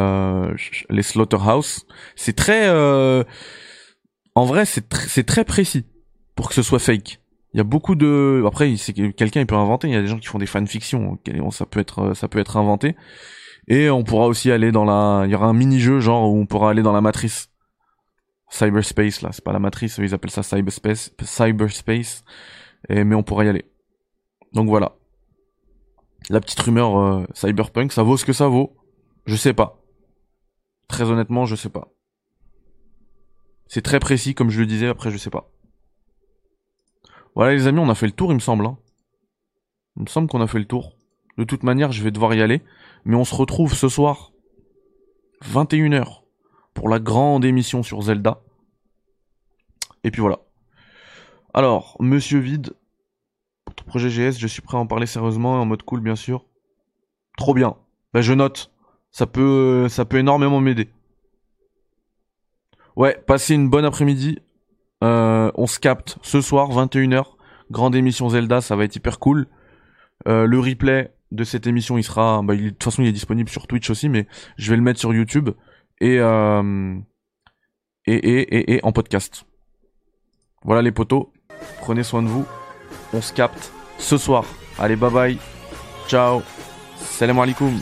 les 0.89 1.03
slaughterhouse. 1.03 1.85
C'est 2.15 2.37
très, 2.37 2.71
en 4.35 4.45
vrai 4.45 4.65
c'est 4.65 4.95
c'est 4.95 5.27
très 5.27 5.45
précis 5.45 5.85
pour 6.37 6.49
que 6.49 6.55
ce 6.55 6.63
soit 6.63 6.79
fake. 6.79 7.21
Il 7.59 7.63
y 7.63 7.63
a 7.63 7.65
beaucoup 7.65 7.97
de 7.97 8.45
après 8.47 8.77
c'est 8.77 8.93
quelqu'un 8.93 9.41
il 9.41 9.47
peut 9.47 9.57
inventer, 9.57 9.89
il 9.89 9.95
y 9.95 9.97
a 9.97 10.01
des 10.01 10.07
gens 10.07 10.21
qui 10.21 10.29
font 10.29 10.39
des 10.39 10.47
fanfictions, 10.47 11.19
ça 11.51 11.67
peut 11.67 11.81
être 11.81 12.15
ça 12.15 12.29
peut 12.29 12.39
être 12.39 12.57
inventé. 12.57 12.95
Et 13.67 13.91
on 13.91 14.05
pourra 14.05 14.29
aussi 14.29 14.53
aller 14.53 14.71
dans 14.71 14.85
la 14.85 15.25
il 15.27 15.33
y 15.33 15.35
aura 15.35 15.47
un 15.47 15.55
mini-jeu 15.55 15.99
genre 15.99 16.31
où 16.31 16.39
on 16.39 16.47
pourra 16.47 16.71
aller 16.71 16.83
dans 16.83 16.93
la 16.93 17.01
matrice 17.01 17.51
cyberspace 18.49 19.23
là, 19.23 19.31
c'est 19.33 19.43
pas 19.43 19.53
la 19.53 19.59
matrice, 19.59 19.99
ils 19.99 20.15
appellent 20.15 20.31
ça 20.31 20.45
cyberspace 20.45 21.13
cyberspace 21.21 22.23
mais 22.89 23.17
on 23.17 23.25
pourra 23.25 23.45
y 23.45 23.49
aller. 23.49 23.65
Donc 24.53 24.69
voilà. 24.69 24.95
La 26.31 26.41
petite 26.41 26.61
rumeur 26.61 26.97
euh, 26.97 27.27
cyberpunk, 27.35 27.91
ça 27.91 28.05
vaut 28.05 28.17
ce 28.17 28.25
que 28.25 28.33
ça 28.33 28.47
vaut. 28.47 28.77
Je 29.27 29.35
sais 29.35 29.53
pas. 29.53 29.83
Très 30.87 31.11
honnêtement, 31.11 31.45
je 31.45 31.57
sais 31.57 31.71
pas. 31.71 31.89
C'est 33.67 33.83
très 33.83 33.99
précis 33.99 34.37
comme 34.37 34.49
je 34.49 34.61
le 34.61 34.67
disais, 34.67 34.87
après 34.87 35.11
je 35.11 35.17
sais 35.17 35.31
pas. 35.31 35.51
Voilà 37.35 37.53
les 37.53 37.67
amis, 37.67 37.79
on 37.79 37.89
a 37.89 37.95
fait 37.95 38.07
le 38.07 38.13
tour 38.13 38.33
il 38.33 38.35
me 38.35 38.41
semble. 38.41 38.67
Hein. 38.67 38.79
Il 39.97 40.03
me 40.03 40.09
semble 40.09 40.29
qu'on 40.29 40.41
a 40.41 40.47
fait 40.47 40.59
le 40.59 40.65
tour. 40.65 40.97
De 41.37 41.45
toute 41.45 41.63
manière, 41.63 41.93
je 41.93 42.03
vais 42.03 42.11
devoir 42.11 42.35
y 42.35 42.43
aller. 42.43 42.63
Mais 43.05 43.17
on 43.17 43.25
se 43.25 43.35
retrouve 43.35 43.75
ce 43.75 43.89
soir, 43.89 44.33
21h, 45.45 46.23
pour 46.75 46.89
la 46.89 46.99
grande 46.99 47.45
émission 47.45 47.83
sur 47.83 48.03
Zelda. 48.03 48.41
Et 50.05 50.11
puis 50.11 50.21
voilà. 50.21 50.41
Alors, 51.55 51.97
Monsieur 52.01 52.39
Vide, 52.39 52.75
pour 53.65 53.75
ton 53.75 53.85
projet 53.85 54.09
GS, 54.09 54.39
je 54.39 54.47
suis 54.47 54.63
prêt 54.63 54.77
à 54.77 54.81
en 54.81 54.87
parler 54.87 55.07
sérieusement, 55.07 55.61
en 55.61 55.65
mode 55.65 55.83
cool 55.83 56.01
bien 56.01 56.17
sûr. 56.17 56.45
Trop 57.37 57.55
bien. 57.55 57.77
Ben 58.13 58.21
je 58.21 58.35
note. 58.35 58.73
Ça 59.11 59.27
peut, 59.27 59.89
ça 59.89 60.05
peut 60.05 60.19
énormément 60.19 60.61
m'aider. 60.61 60.91
Ouais, 62.97 63.17
passez 63.27 63.55
une 63.55 63.71
bonne 63.71 63.85
après-midi. 63.85 64.41
Euh, 65.05 65.51
on 65.55 65.67
se 65.67 65.79
capte 65.79 66.19
ce 66.23 66.41
soir, 66.41 66.71
21h. 66.71 67.25
Grande 67.71 67.95
émission 67.95 68.29
Zelda, 68.31 68.61
ça 68.61 68.77
va 68.77 68.85
être 68.85 68.97
hyper 68.97 69.19
cool. 69.19 69.47
Euh, 70.27 70.47
le 70.47 70.59
replay 70.59 71.13
de 71.31 71.45
cette 71.45 71.67
émission, 71.67 71.99
il 71.99 72.03
sera, 72.03 72.41
bah, 72.43 72.57
de 72.57 72.71
toute 72.71 72.83
façon, 72.83 73.03
il 73.03 73.09
est 73.09 73.13
disponible 73.13 73.49
sur 73.49 73.67
Twitch 73.67 73.91
aussi, 73.91 74.09
mais 74.09 74.27
je 74.57 74.71
vais 74.71 74.77
le 74.77 74.83
mettre 74.83 74.99
sur 74.99 75.13
YouTube 75.13 75.51
et 76.01 76.19
euh, 76.19 76.97
et, 78.07 78.15
et, 78.15 78.75
et, 78.75 78.81
en 78.85 78.93
podcast. 78.93 79.45
Voilà 80.65 80.83
les 80.83 80.93
potos, 80.93 81.29
prenez 81.81 82.03
soin 82.03 82.23
de 82.23 82.29
vous. 82.29 82.47
On 83.13 83.21
se 83.21 83.33
capte 83.33 83.73
ce 83.99 84.17
soir. 84.17 84.45
Allez, 84.79 84.97
bye 84.97 85.13
bye. 85.13 85.39
Ciao. 86.09 86.43
Salam 86.97 87.39
alaikum. 87.39 87.81